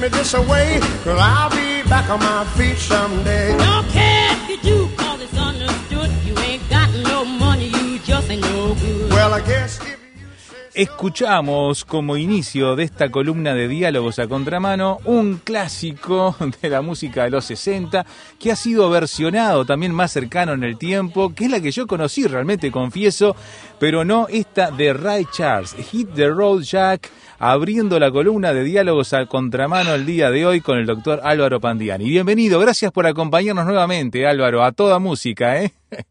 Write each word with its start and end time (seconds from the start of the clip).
Me 0.00 0.08
this 0.08 0.34
away, 0.34 0.80
cause 1.04 1.18
I'll 1.20 1.50
be 1.50 1.86
back 1.88 2.08
on 2.08 2.20
my 2.20 2.44
feet 2.56 2.78
someday. 2.78 3.56
Don't 3.58 3.86
care 3.88 4.32
if 4.32 4.48
you 4.48 4.58
do, 4.62 4.88
cause 4.96 5.20
it's 5.20 5.36
understood. 5.36 6.10
You 6.24 6.38
ain't 6.38 6.68
got 6.70 6.88
no 7.04 7.24
money, 7.24 7.68
you 7.68 7.98
just 7.98 8.30
ain't 8.30 8.40
no 8.40 8.74
good. 8.74 9.10
Well, 9.10 9.34
I 9.34 9.40
guess 9.42 9.78
if 9.80 9.98
you 10.16 10.26
say 10.38 10.56
Escuchamos 10.72 11.84
como 11.84 12.16
inicio 12.16 12.76
de 12.76 12.84
esta 12.84 13.10
columna 13.10 13.52
de 13.54 13.68
diálogos 13.68 14.18
a 14.18 14.26
contramano 14.26 15.00
un 15.04 15.36
clásico 15.36 16.34
de 16.62 16.70
la 16.70 16.80
música 16.80 17.24
de 17.24 17.30
los 17.30 17.44
60 17.44 18.06
que 18.38 18.52
ha 18.52 18.56
sido 18.56 18.88
versionado 18.88 19.66
también 19.66 19.92
más 19.92 20.12
cercano 20.12 20.54
en 20.54 20.64
el 20.64 20.78
tiempo, 20.78 21.34
que 21.34 21.44
es 21.44 21.50
la 21.50 21.60
que 21.60 21.72
yo 21.72 21.86
conocí 21.86 22.26
realmente, 22.26 22.70
confieso, 22.70 23.36
pero 23.78 24.04
no 24.04 24.28
esta 24.30 24.70
de 24.70 24.94
Ray 24.94 25.26
Charles, 25.30 25.74
Hit 25.74 26.14
the 26.14 26.28
Road 26.28 26.62
Jack, 26.62 27.10
abriendo 27.40 27.98
la 27.98 28.10
columna 28.10 28.52
de 28.52 28.62
diálogos 28.62 29.14
a 29.14 29.24
contramano 29.24 29.94
el 29.94 30.04
día 30.04 30.30
de 30.30 30.44
hoy 30.44 30.60
con 30.60 30.76
el 30.76 30.84
doctor 30.84 31.20
Álvaro 31.24 31.58
Pandiani. 31.58 32.04
Bienvenido, 32.04 32.60
gracias 32.60 32.92
por 32.92 33.06
acompañarnos 33.06 33.64
nuevamente, 33.64 34.26
Álvaro, 34.26 34.62
a 34.62 34.72
toda 34.72 34.98
música, 34.98 35.62
¿eh? 35.62 35.72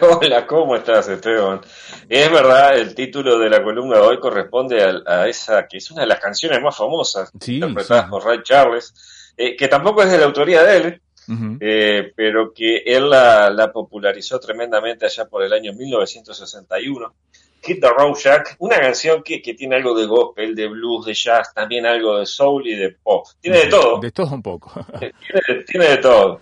Hola, 0.00 0.46
¿cómo 0.46 0.74
estás, 0.74 1.08
Esteban? 1.08 1.60
Es 2.08 2.32
verdad, 2.32 2.78
el 2.78 2.94
título 2.94 3.38
de 3.38 3.50
la 3.50 3.62
columna 3.62 3.96
de 3.96 4.02
hoy 4.02 4.18
corresponde 4.18 4.82
a, 4.82 4.94
a 5.06 5.28
esa 5.28 5.66
que 5.68 5.76
es 5.76 5.90
una 5.90 6.00
de 6.00 6.06
las 6.08 6.20
canciones 6.20 6.58
más 6.62 6.74
famosas 6.74 7.30
Sí, 7.38 7.56
interpretadas 7.56 8.04
sí. 8.06 8.10
por 8.10 8.24
Ray 8.24 8.38
Charles, 8.42 8.94
eh, 9.36 9.54
que 9.56 9.68
tampoco 9.68 10.02
es 10.02 10.10
de 10.10 10.16
la 10.18 10.24
autoría 10.24 10.62
de 10.64 10.76
él, 10.78 11.02
eh, 11.60 12.12
pero 12.16 12.54
que 12.54 12.78
él 12.78 13.10
la, 13.10 13.50
la 13.50 13.70
popularizó 13.72 14.40
tremendamente 14.40 15.04
allá 15.04 15.26
por 15.26 15.42
el 15.42 15.52
año 15.52 15.74
1961. 15.74 17.14
Hit 17.66 17.80
the 17.80 17.90
Road 17.90 18.16
Jack, 18.16 18.56
una 18.58 18.78
canción 18.78 19.22
que, 19.22 19.42
que 19.42 19.54
tiene 19.54 19.76
algo 19.76 19.98
de 19.98 20.06
gospel, 20.06 20.54
de 20.54 20.68
blues, 20.68 21.06
de 21.06 21.14
jazz, 21.14 21.52
también 21.52 21.84
algo 21.84 22.18
de 22.18 22.26
soul 22.26 22.66
y 22.66 22.76
de 22.76 22.90
pop. 22.90 23.26
Tiene 23.40 23.58
de 23.58 23.66
todo. 23.66 23.98
De 24.00 24.10
todo 24.12 24.34
un 24.34 24.42
poco. 24.42 24.72
Tiene, 24.98 25.64
tiene 25.64 25.86
de 25.88 25.96
todo. 25.98 26.40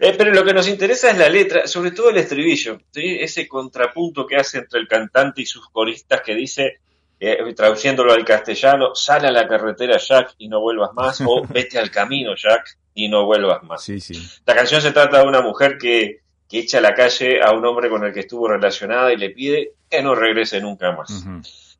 Eh, 0.00 0.14
pero 0.16 0.32
lo 0.32 0.44
que 0.44 0.54
nos 0.54 0.68
interesa 0.68 1.10
es 1.10 1.18
la 1.18 1.28
letra, 1.28 1.66
sobre 1.66 1.90
todo 1.90 2.10
el 2.10 2.16
estribillo, 2.16 2.78
¿sí? 2.92 3.18
ese 3.20 3.48
contrapunto 3.48 4.26
que 4.26 4.36
hace 4.36 4.58
entre 4.58 4.80
el 4.80 4.88
cantante 4.88 5.42
y 5.42 5.46
sus 5.46 5.68
coristas 5.70 6.20
que 6.20 6.34
dice, 6.34 6.80
eh, 7.18 7.38
traduciéndolo 7.54 8.12
al 8.12 8.24
castellano, 8.24 8.94
sal 8.94 9.24
a 9.26 9.30
la 9.30 9.48
carretera 9.48 9.98
Jack 9.98 10.34
y 10.38 10.48
no 10.48 10.60
vuelvas 10.60 10.92
más, 10.94 11.20
o 11.20 11.42
vete 11.48 11.78
al 11.78 11.90
camino 11.90 12.34
Jack 12.36 12.78
y 12.94 13.08
no 13.08 13.24
vuelvas 13.24 13.62
más. 13.62 13.82
Sí, 13.82 14.00
sí. 14.00 14.14
La 14.46 14.54
canción 14.54 14.80
se 14.80 14.92
trata 14.92 15.22
de 15.22 15.28
una 15.28 15.40
mujer 15.40 15.76
que, 15.78 16.20
que 16.54 16.60
echa 16.60 16.78
a 16.78 16.80
la 16.80 16.94
calle 16.94 17.42
a 17.42 17.50
un 17.50 17.64
hombre 17.66 17.88
con 17.90 18.04
el 18.04 18.12
que 18.12 18.20
estuvo 18.20 18.46
relacionada 18.46 19.12
y 19.12 19.16
le 19.16 19.30
pide 19.30 19.72
que 19.90 20.00
no 20.02 20.14
regrese 20.14 20.60
nunca 20.60 20.92
más. 20.92 21.24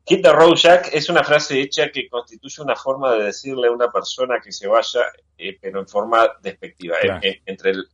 Hit 0.05 0.21
the 0.21 0.33
road 0.33 0.55
Jack 0.55 0.89
es 0.93 1.07
una 1.09 1.23
frase 1.23 1.61
hecha 1.61 1.89
que 1.91 2.09
constituye 2.09 2.61
una 2.61 2.75
forma 2.75 3.13
de 3.13 3.23
decirle 3.23 3.67
a 3.67 3.71
una 3.71 3.89
persona 3.89 4.35
que 4.43 4.51
se 4.51 4.67
vaya, 4.67 4.99
eh, 5.37 5.57
pero 5.61 5.79
en 5.79 5.87
forma 5.87 6.29
despectiva, 6.41 6.97
Claro. 7.01 7.19
eh, 7.23 7.29
eh, 7.29 7.41
entre 7.45 7.71
el- 7.71 7.87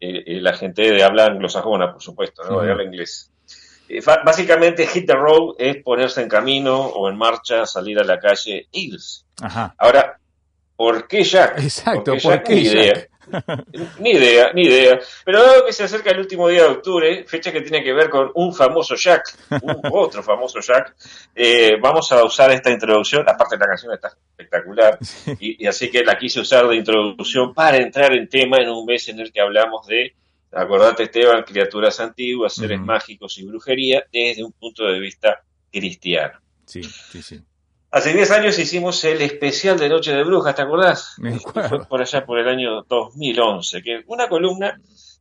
eh, 0.00 0.40
la 0.40 0.52
gente 0.54 0.82
de 0.90 1.02
habla 1.04 1.26
anglosajona, 1.26 1.92
por 1.92 2.02
supuesto, 2.02 2.42
¿no? 2.44 2.60
De 2.60 2.72
habla 2.72 2.82
inglés. 2.84 3.30
Básicamente, 4.24 4.86
hit 4.86 5.06
the 5.06 5.14
road 5.14 5.54
es 5.58 5.76
ponerse 5.82 6.20
en 6.22 6.28
camino 6.28 6.76
o 6.86 7.08
en 7.08 7.16
marcha, 7.16 7.64
salir 7.66 7.98
a 8.00 8.04
la 8.04 8.18
calle, 8.18 8.66
irse. 8.72 9.22
Ahora, 9.78 10.18
¿por 10.74 11.06
qué 11.06 11.22
Jack? 11.22 11.58
Exacto, 11.60 12.12
¿por 12.14 12.18
Jack, 12.20 12.46
qué 12.48 12.54
Ni 12.56 12.60
idea. 12.62 12.94
Jack? 12.94 13.10
Ni 13.98 14.10
idea, 14.10 14.52
ni 14.52 14.62
idea. 14.62 14.98
Pero 15.24 15.42
dado 15.42 15.66
que 15.66 15.72
se 15.72 15.84
acerca 15.84 16.10
el 16.10 16.20
último 16.20 16.48
día 16.48 16.62
de 16.62 16.68
octubre, 16.68 17.24
fecha 17.26 17.52
que 17.52 17.60
tiene 17.60 17.82
que 17.82 17.92
ver 17.92 18.08
con 18.08 18.30
un 18.34 18.54
famoso 18.54 18.94
Jack, 18.94 19.36
un 19.62 19.80
otro 19.92 20.22
famoso 20.22 20.60
Jack, 20.60 20.94
eh, 21.34 21.76
vamos 21.80 22.10
a 22.12 22.24
usar 22.24 22.50
esta 22.52 22.70
introducción. 22.70 23.28
Aparte, 23.28 23.56
la 23.58 23.66
canción 23.66 23.92
está 23.92 24.08
espectacular, 24.08 24.98
y, 25.40 25.64
y 25.64 25.66
así 25.66 25.90
que 25.90 26.04
la 26.04 26.18
quise 26.18 26.40
usar 26.40 26.68
de 26.68 26.76
introducción 26.76 27.52
para 27.52 27.78
entrar 27.78 28.12
en 28.14 28.28
tema 28.28 28.58
en 28.58 28.68
un 28.68 28.84
mes 28.84 29.08
en 29.08 29.20
el 29.20 29.32
que 29.32 29.40
hablamos 29.40 29.86
de, 29.86 30.14
acordate 30.52 31.04
Esteban, 31.04 31.42
criaturas 31.42 31.98
antiguas, 32.00 32.54
seres 32.54 32.80
mágicos 32.80 33.38
y 33.38 33.44
brujería 33.44 34.04
desde 34.12 34.44
un 34.44 34.52
punto 34.52 34.84
de 34.84 35.00
vista 35.00 35.42
cristiano. 35.70 36.38
Sí, 36.64 36.82
sí, 36.82 37.22
sí. 37.22 37.40
Hace 37.96 38.12
10 38.12 38.30
años 38.32 38.58
hicimos 38.58 39.02
el 39.04 39.22
especial 39.22 39.78
de 39.78 39.88
Noche 39.88 40.12
de 40.12 40.22
Brujas, 40.22 40.54
¿te 40.54 40.60
acordás? 40.60 41.14
Me 41.16 41.30
Que 41.30 41.36
acuerdo. 41.38 41.68
Fue 41.70 41.86
por 41.86 42.02
allá 42.02 42.26
por 42.26 42.38
el 42.38 42.46
año 42.46 42.82
2011, 42.82 43.82
que 43.82 44.02
una 44.08 44.28
columna 44.28 44.78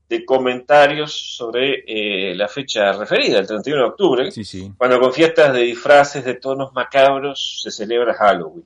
de 0.10 0.26
comentarios 0.26 1.14
sobre 1.38 1.86
eh, 1.88 2.36
la 2.36 2.50
fecha 2.50 2.92
referida, 2.92 3.40
el 3.40 3.48
31 3.48 3.82
de 3.82 3.88
octubre, 3.88 4.30
Sí, 4.32 4.44
sí. 4.44 4.74
cuando 4.78 5.00
con 5.00 5.14
fiestas 5.14 5.54
de 5.54 5.62
disfraces 5.62 6.26
de 6.26 6.34
tonos 6.34 6.74
macabros 6.74 7.62
se 7.64 7.72
celebra 7.72 8.14
Halloween. 8.14 8.66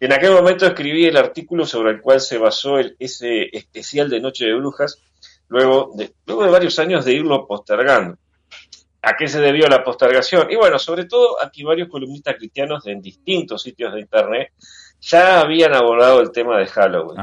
En 0.00 0.12
aquel 0.14 0.32
momento 0.32 0.64
escribí 0.66 1.04
el 1.04 1.18
artículo 1.18 1.66
sobre 1.66 1.90
el 1.92 2.00
cual 2.00 2.22
se 2.22 2.38
basó 2.38 2.78
el, 2.78 2.96
ese 2.98 3.54
especial 3.54 4.08
de 4.08 4.20
Noche 4.20 4.46
de 4.46 4.54
Brujas, 4.54 5.02
luego 5.48 5.92
de, 5.94 6.14
luego 6.24 6.44
de 6.44 6.50
varios 6.50 6.78
años 6.78 7.04
de 7.04 7.12
irlo 7.12 7.46
postergando. 7.46 8.16
¿A 9.04 9.16
qué 9.16 9.28
se 9.28 9.40
debió 9.40 9.66
la 9.68 9.84
postergación? 9.84 10.50
Y 10.50 10.56
bueno, 10.56 10.78
sobre 10.78 11.04
todo 11.04 11.40
aquí 11.42 11.62
varios 11.62 11.88
columnistas 11.88 12.36
cristianos 12.36 12.86
en 12.86 13.00
distintos 13.00 13.62
sitios 13.62 13.92
de 13.94 14.00
Internet 14.00 14.52
ya 15.00 15.40
habían 15.40 15.74
abordado 15.74 16.20
el 16.20 16.30
tema 16.32 16.58
de 16.58 16.66
Halloween. 16.66 17.18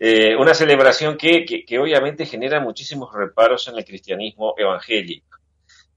Eh, 0.00 0.36
una 0.36 0.54
celebración 0.54 1.16
que, 1.16 1.44
que- 1.44 1.64
que 1.64 1.78
obviamente 1.78 2.24
genera 2.24 2.60
muchísimos 2.60 3.12
reparos 3.12 3.66
en 3.68 3.76
el 3.76 3.84
cristianismo 3.84 4.54
evangélico. 4.56 5.36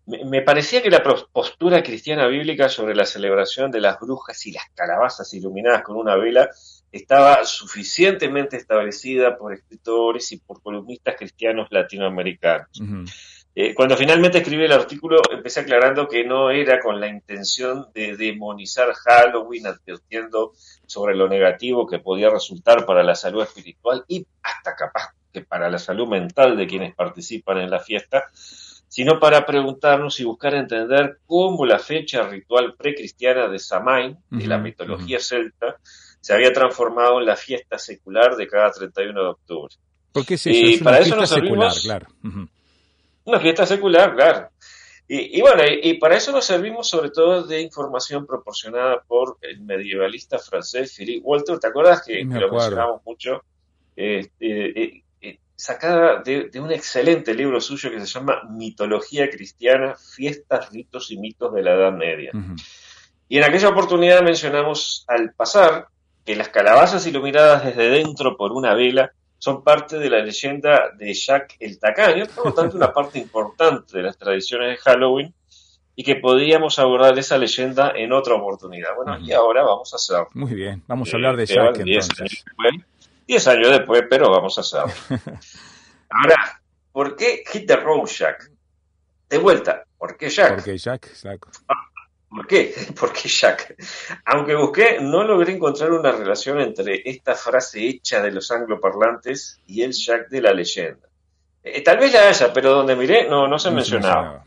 Me, 0.08 0.26
me 0.26 0.42
parecía 0.42 0.82
que 0.82 0.90
la 0.90 1.04
postura 1.32 1.84
cristiana 1.84 2.26
bíblica 2.28 2.68
sobre 2.68 2.96
la 2.96 3.06
celebración 3.06 3.70
de 3.72 3.80
las 3.80 4.00
brujas 4.00 4.44
y 4.48 4.52
las 4.52 4.66
calabazas 4.74 5.32
iluminadas 5.36 5.84
con 5.84 5.96
una 5.96 6.16
vela 6.16 6.50
estaba 6.92 7.46
suficientemente 7.46 8.58
establecida 8.58 9.38
por 9.38 9.54
escritores 9.54 10.32
y 10.32 10.40
por 10.40 10.62
columnistas 10.62 11.16
cristianos 11.18 11.68
latinoamericanos. 11.70 12.68
Eh, 13.54 13.74
cuando 13.76 13.98
finalmente 13.98 14.38
escribí 14.38 14.64
el 14.64 14.72
artículo, 14.72 15.22
empecé 15.30 15.60
aclarando 15.60 16.08
que 16.08 16.24
no 16.24 16.50
era 16.52 16.80
con 16.80 17.02
la 17.02 17.08
intención 17.08 17.88
de 17.94 18.16
demonizar 18.16 18.94
Halloween, 18.94 19.68
advirtiendo 19.68 20.54
sobre 20.88 21.16
lo 21.16 21.28
negativo 21.28 21.86
que 21.86 22.00
podía 22.00 22.30
resultar 22.30 22.86
para 22.86 23.04
la 23.04 23.14
salud 23.16 23.44
espiritual 23.44 24.06
y 24.08 24.26
hasta 24.42 24.76
capaz 24.76 25.10
que 25.34 25.42
para 25.42 25.70
la 25.70 25.80
salud 25.80 26.08
mental 26.08 26.56
de 26.58 26.68
quienes 26.68 26.96
participan 26.96 27.58
en 27.58 27.70
la 27.70 27.80
fiesta, 27.80 28.24
sino 28.88 29.20
para 29.20 29.46
preguntarnos 29.46 30.20
y 30.20 30.26
buscar 30.26 30.54
entender 30.54 31.20
cómo 31.26 31.66
la 31.66 31.80
fecha 31.80 32.24
ritual 32.24 32.76
precristiana 32.78 33.48
de 33.48 33.60
Samain, 33.60 34.18
de 34.30 34.48
la 34.48 34.58
mitología 34.58 35.20
celta, 35.20 35.78
se 36.20 36.34
había 36.34 36.52
transformado 36.54 37.20
en 37.20 37.26
la 37.26 37.36
fiesta 37.36 37.78
secular 37.78 38.36
de 38.36 38.48
cada 38.48 38.72
31 38.72 39.24
de 39.24 39.30
octubre. 39.30 39.74
¿Por 40.12 40.26
qué 40.26 40.34
es 40.36 40.46
eso? 40.48 40.50
Y 40.58 40.74
es 40.74 40.82
una 40.82 40.92
para 40.92 40.98
eso 40.98 41.04
fiesta 41.16 41.22
nos 41.22 41.30
secular, 41.30 41.72
servimos- 41.72 41.84
claro. 41.84 42.08
Una 43.32 43.40
fiesta 43.40 43.66
secular, 43.66 44.14
claro. 44.14 44.50
Y, 45.08 45.38
y 45.38 45.42
bueno, 45.42 45.64
y, 45.64 45.90
y 45.90 45.94
para 46.00 46.18
eso 46.18 46.34
nos 46.34 46.44
servimos 46.44 46.90
sobre 46.90 47.12
todo 47.12 47.44
de 47.44 47.62
información 47.62 48.28
proporcionada 48.28 49.02
por 49.08 49.38
el 49.42 49.62
medievalista 49.62 50.38
francés 50.38 50.94
Philippe 50.98 51.22
Walter. 51.24 51.58
¿Te 51.58 51.68
acuerdas 51.68 52.04
que, 52.06 52.26
Me 52.26 52.34
que 52.36 52.42
lo 52.42 52.52
mencionamos 52.52 53.02
mucho? 53.06 53.42
Eh, 53.96 54.28
eh, 54.42 55.02
eh, 55.22 55.38
sacada 55.56 56.22
de, 56.22 56.50
de 56.50 56.60
un 56.60 56.74
excelente 56.74 57.34
libro 57.34 57.62
suyo 57.62 57.90
que 57.90 58.02
se 58.02 58.06
llama 58.06 58.42
Mitología 58.50 59.30
Cristiana, 59.30 59.96
Fiestas, 59.96 60.70
Ritos 60.72 61.10
y 61.12 61.18
Mitos 61.18 61.54
de 61.54 61.64
la 61.64 61.76
Edad 61.76 61.94
Media. 61.94 62.32
Y 63.30 63.38
en 63.38 63.44
aquella 63.46 63.70
oportunidad 63.70 64.24
mencionamos 64.24 65.06
al 65.08 65.34
pasar 65.34 65.88
que 66.26 66.36
las 66.36 66.50
calabazas 66.50 67.08
iluminadas 67.08 67.64
desde 67.64 67.90
dentro 67.90 68.36
por 68.36 68.52
una 68.52 68.74
vela 68.74 69.14
son 69.42 69.64
parte 69.64 69.98
de 69.98 70.08
la 70.08 70.20
leyenda 70.20 70.92
de 70.96 71.12
Jack 71.16 71.56
el 71.60 71.80
Tacaño, 71.80 72.28
por 72.28 72.46
lo 72.46 72.54
tanto 72.54 72.78
una 72.78 72.94
parte 72.94 73.18
importante 73.18 73.98
de 73.98 74.04
las 74.04 74.16
tradiciones 74.16 74.70
de 74.70 74.78
Halloween 74.78 75.34
y 75.96 76.04
que 76.04 76.18
podríamos 76.18 76.78
abordar 76.78 77.18
esa 77.18 77.40
leyenda 77.40 77.92
en 77.96 78.14
otra 78.14 78.36
oportunidad. 78.36 78.90
Bueno, 78.96 79.18
y 79.20 79.32
ahora 79.32 79.64
vamos 79.64 79.92
a 79.94 79.96
hacerlo. 79.96 80.28
Muy 80.36 80.54
bien, 80.54 80.84
vamos 80.86 81.12
a 81.12 81.18
hablar 81.18 81.36
de 81.36 81.44
Eh, 81.46 81.48
Jack 81.48 81.78
10 81.80 82.10
entonces. 82.10 82.20
años 82.20 82.44
después. 82.46 82.74
10 83.28 83.48
años 83.48 83.70
después, 83.72 84.04
pero 84.08 84.30
vamos 84.30 84.58
a 84.60 84.62
hacerlo. 84.62 84.94
Ahora, 86.12 86.62
¿por 86.92 87.16
qué 87.16 87.44
Hit 87.52 87.66
the 87.66 87.78
Road 87.78 88.06
Jack? 88.06 88.48
De 89.28 89.40
vuelta, 89.40 89.86
¿por 89.98 90.18
qué 90.18 90.30
Jack? 90.30 90.56
Porque 90.58 90.78
Jack, 90.78 91.14
Jack. 91.16 91.48
¿Por 92.32 92.48
qué? 92.48 92.74
¿Por 93.00 93.12
qué 93.12 93.28
Jack? 93.28 93.76
Aunque 94.26 94.56
busqué, 94.56 95.00
no 95.02 95.24
logré 95.24 95.54
encontrar 95.54 95.92
una 95.92 96.12
relación 96.12 96.62
entre 96.62 97.02
esta 97.06 97.36
frase 97.36 97.86
hecha 97.86 98.22
de 98.22 98.32
los 98.32 98.50
angloparlantes 98.52 99.60
y 99.68 99.82
el 99.82 99.92
Jack 99.92 100.30
de 100.30 100.42
la 100.42 100.54
leyenda. 100.54 101.08
Eh, 101.62 101.82
tal 101.82 101.98
vez 101.98 102.14
la 102.14 102.30
haya, 102.30 102.52
pero 102.54 102.72
donde 102.72 102.96
miré 102.96 103.28
no, 103.30 103.48
no 103.48 103.60
se 103.60 103.70
No 103.70 103.76
mencionaba. 103.76 104.46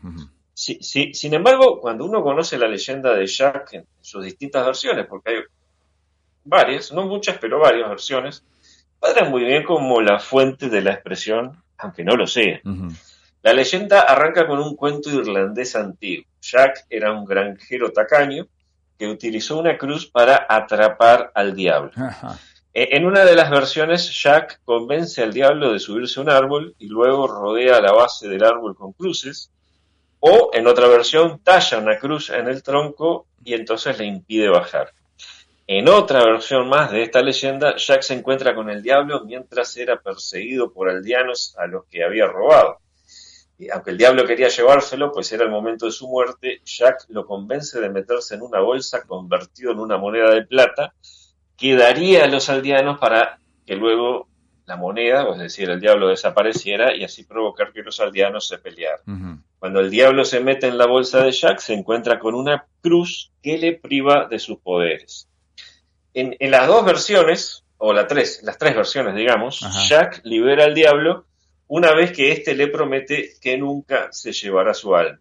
Sí, 0.53 0.79
sí, 0.81 1.13
sin 1.13 1.33
embargo, 1.33 1.79
cuando 1.79 2.05
uno 2.05 2.23
conoce 2.23 2.57
la 2.57 2.67
leyenda 2.67 3.13
de 3.13 3.27
Jack 3.27 3.73
en 3.73 3.85
sus 4.01 4.23
distintas 4.23 4.65
versiones, 4.65 5.05
porque 5.05 5.29
hay 5.29 5.43
varias, 6.43 6.91
no 6.91 7.05
muchas, 7.05 7.37
pero 7.37 7.59
varias 7.59 7.89
versiones, 7.89 8.43
cuadran 8.99 9.29
muy 9.29 9.43
bien 9.43 9.63
como 9.63 10.01
la 10.01 10.19
fuente 10.19 10.69
de 10.69 10.81
la 10.81 10.93
expresión, 10.93 11.61
aunque 11.77 12.03
no 12.03 12.15
lo 12.15 12.25
sea. 12.25 12.61
La 13.43 13.53
leyenda 13.53 14.01
arranca 14.01 14.47
con 14.47 14.59
un 14.59 14.75
cuento 14.75 15.09
irlandés 15.09 15.75
antiguo. 15.75 16.25
Jack 16.51 16.85
era 16.89 17.11
un 17.11 17.25
granjero 17.25 17.91
tacaño 17.91 18.47
que 18.97 19.07
utilizó 19.07 19.57
una 19.57 19.77
cruz 19.77 20.05
para 20.09 20.45
atrapar 20.47 21.31
al 21.33 21.55
diablo. 21.55 21.91
Ajá. 21.95 22.39
E- 22.73 22.89
En 22.91 23.05
una 23.05 23.25
de 23.25 23.35
las 23.35 23.49
versiones, 23.49 24.11
Jack 24.21 24.61
convence 24.63 25.21
al 25.23 25.33
diablo 25.33 25.73
de 25.73 25.79
subirse 25.79 26.19
a 26.19 26.23
un 26.23 26.29
árbol 26.29 26.75
y 26.77 26.87
luego 26.87 27.27
rodea 27.27 27.81
la 27.81 27.91
base 27.93 28.27
del 28.27 28.43
árbol 28.43 28.75
con 28.75 28.93
cruces. 28.93 29.49
O, 30.19 30.49
en 30.53 30.65
otra 30.67 30.87
versión, 30.87 31.39
talla 31.43 31.77
una 31.77 31.97
cruz 31.99 32.29
en 32.29 32.47
el 32.47 32.63
tronco 32.63 33.27
y 33.43 33.53
entonces 33.53 33.97
le 33.99 34.05
impide 34.05 34.49
bajar. 34.49 34.91
En 35.67 35.89
otra 35.89 36.23
versión 36.23 36.69
más 36.69 36.91
de 36.91 37.01
esta 37.03 37.21
leyenda, 37.21 37.75
Jack 37.75 38.01
se 38.03 38.13
encuentra 38.13 38.53
con 38.53 38.69
el 38.69 38.81
diablo 38.83 39.23
mientras 39.25 39.75
era 39.77 39.99
perseguido 39.99 40.71
por 40.71 40.89
aldeanos 40.89 41.55
a 41.57 41.65
los 41.67 41.85
que 41.85 42.03
había 42.03 42.27
robado. 42.27 42.77
Y 43.57 43.69
aunque 43.69 43.91
el 43.91 43.97
diablo 43.97 44.25
quería 44.25 44.49
llevárselo, 44.49 45.11
pues 45.11 45.31
era 45.31 45.43
el 45.43 45.49
momento 45.49 45.85
de 45.85 45.91
su 45.91 46.07
muerte, 46.07 46.61
Jack 46.65 47.05
lo 47.09 47.25
convence 47.25 47.79
de 47.79 47.89
meterse 47.89 48.35
en 48.35 48.41
una 48.41 48.59
bolsa 48.59 49.03
convertido 49.03 49.71
en 49.71 49.79
una 49.79 49.97
moneda 49.97 50.31
de 50.31 50.45
plata 50.45 50.93
que 51.57 51.75
daría 51.75 52.25
a 52.25 52.27
los 52.27 52.49
aldeanos 52.49 52.99
para 52.99 53.39
que 53.65 53.75
luego 53.75 54.27
la 54.65 54.75
moneda, 54.75 55.29
es 55.31 55.37
decir, 55.37 55.69
el 55.69 55.79
diablo 55.79 56.09
desapareciera 56.09 56.95
y 56.95 57.03
así 57.03 57.23
provocar 57.23 57.71
que 57.71 57.83
los 57.83 57.99
aldeanos 57.99 58.47
se 58.47 58.57
pelearan. 58.57 59.43
Cuando 59.59 59.79
el 59.79 59.89
diablo 59.89 60.25
se 60.25 60.39
mete 60.39 60.67
en 60.67 60.77
la 60.77 60.85
bolsa 60.85 61.23
de 61.23 61.31
Jack, 61.31 61.59
se 61.59 61.73
encuentra 61.73 62.19
con 62.19 62.35
una 62.35 62.65
cruz 62.81 63.31
que 63.41 63.57
le 63.57 63.73
priva 63.73 64.27
de 64.27 64.39
sus 64.39 64.57
poderes. 64.59 65.29
En, 66.13 66.35
en 66.39 66.51
las 66.51 66.67
dos 66.67 66.83
versiones, 66.83 67.63
o 67.77 67.93
la 67.93 68.07
tres, 68.07 68.41
las 68.43 68.57
tres 68.57 68.75
versiones, 68.75 69.15
digamos, 69.15 69.63
Ajá. 69.63 69.83
Jack 69.87 70.21
libera 70.23 70.65
al 70.65 70.73
diablo 70.73 71.25
una 71.67 71.93
vez 71.93 72.11
que 72.11 72.31
éste 72.31 72.55
le 72.55 72.67
promete 72.67 73.33
que 73.41 73.57
nunca 73.57 74.09
se 74.11 74.31
llevará 74.31 74.73
su 74.73 74.95
alma. 74.95 75.19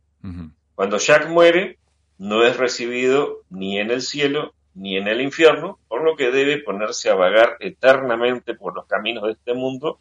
Cuando 0.75 0.99
Jack 0.99 1.29
muere, 1.29 1.79
no 2.19 2.45
es 2.45 2.57
recibido 2.57 3.43
ni 3.51 3.79
en 3.79 3.91
el 3.91 4.03
cielo 4.03 4.55
ni 4.75 4.97
en 4.97 5.07
el 5.07 5.21
infierno, 5.21 5.79
por 5.89 6.03
lo 6.03 6.17
que 6.17 6.31
debe 6.31 6.59
ponerse 6.59 7.09
a 7.09 7.15
vagar 7.15 7.57
eternamente 7.61 8.55
por 8.55 8.75
los 8.75 8.87
caminos 8.87 9.25
de 9.25 9.33
este 9.33 9.55
mundo 9.55 9.99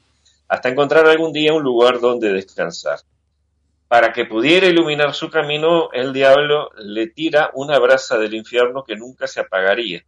hasta 0.48 0.70
encontrar 0.70 1.06
algún 1.06 1.32
día 1.32 1.54
un 1.54 1.64
lugar 1.64 2.00
donde 2.00 2.34
descansar. 2.34 3.00
Para 3.88 4.12
que 4.12 4.26
pudiera 4.26 4.66
iluminar 4.66 5.14
su 5.14 5.30
camino, 5.30 5.92
el 5.92 6.14
diablo 6.14 6.72
le 6.78 7.08
tira 7.08 7.52
una 7.54 7.78
brasa 7.78 8.18
del 8.18 8.34
infierno 8.34 8.84
que 8.84 8.96
nunca 8.96 9.28
se 9.28 9.42
apagaría. 9.42 10.04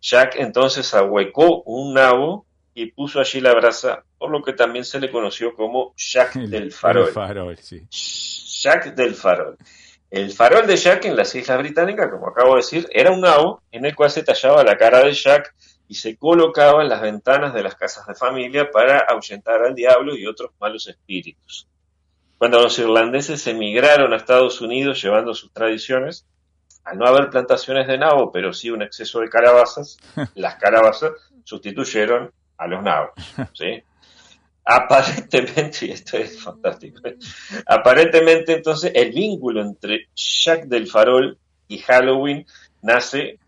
Jack 0.00 0.36
entonces 0.36 0.92
ahuecó 0.94 1.62
un 1.62 1.94
nabo 1.94 2.46
y 2.82 2.92
puso 2.92 3.20
allí 3.20 3.40
la 3.40 3.52
brasa, 3.54 4.04
por 4.18 4.30
lo 4.30 4.42
que 4.42 4.52
también 4.52 4.84
se 4.84 4.98
le 5.00 5.10
conoció 5.10 5.54
como 5.54 5.94
Jack 5.96 6.36
El- 6.36 6.50
del 6.50 6.72
Farol. 6.72 7.06
El 7.08 7.12
farol, 7.12 7.58
sí. 7.58 7.86
Jack 8.62 8.94
del 8.94 9.14
Farol. 9.14 9.56
El 10.10 10.30
farol 10.32 10.66
de 10.66 10.76
Jack 10.76 11.04
en 11.04 11.16
las 11.16 11.34
Islas 11.34 11.58
Británicas, 11.58 12.10
como 12.10 12.28
acabo 12.28 12.50
de 12.50 12.56
decir, 12.62 12.88
era 12.92 13.10
un 13.12 13.20
nabo 13.20 13.62
en 13.70 13.84
el 13.84 13.94
cual 13.94 14.10
se 14.10 14.22
tallaba 14.22 14.64
la 14.64 14.76
cara 14.76 15.04
de 15.04 15.12
Jack 15.12 15.54
y 15.88 15.94
se 15.94 16.16
colocaba 16.16 16.82
en 16.82 16.88
las 16.88 17.00
ventanas 17.00 17.52
de 17.54 17.62
las 17.62 17.74
casas 17.76 18.06
de 18.06 18.14
familia 18.14 18.70
para 18.70 18.98
ahuyentar 19.08 19.62
al 19.62 19.74
diablo 19.74 20.16
y 20.16 20.26
otros 20.26 20.50
malos 20.60 20.88
espíritus. 20.88 21.66
Cuando 22.38 22.60
los 22.60 22.78
irlandeses 22.78 23.46
emigraron 23.46 24.12
a 24.12 24.16
Estados 24.16 24.60
Unidos 24.60 25.02
llevando 25.02 25.34
sus 25.34 25.52
tradiciones, 25.52 26.26
al 26.84 26.98
no 26.98 27.06
haber 27.06 27.28
plantaciones 27.30 27.86
de 27.86 27.98
nabo, 27.98 28.32
pero 28.32 28.52
sí 28.52 28.70
un 28.70 28.82
exceso 28.82 29.20
de 29.20 29.28
calabazas, 29.28 29.98
las 30.34 30.56
calabazas 30.56 31.12
sustituyeron 31.44 32.32
a 32.60 32.66
los 32.68 32.82
nabos. 32.82 33.10
¿sí? 33.54 33.82
Aparentemente, 34.64 35.86
y 35.86 35.90
esto 35.90 36.16
es 36.18 36.40
fantástico, 36.42 37.00
¿eh? 37.08 37.16
aparentemente 37.66 38.52
entonces 38.52 38.92
el 38.94 39.10
vínculo 39.12 39.62
entre 39.62 40.08
Jack 40.14 40.64
del 40.66 40.86
Farol 40.86 41.38
y 41.66 41.78
Halloween 41.78 42.46
nace 42.82 43.38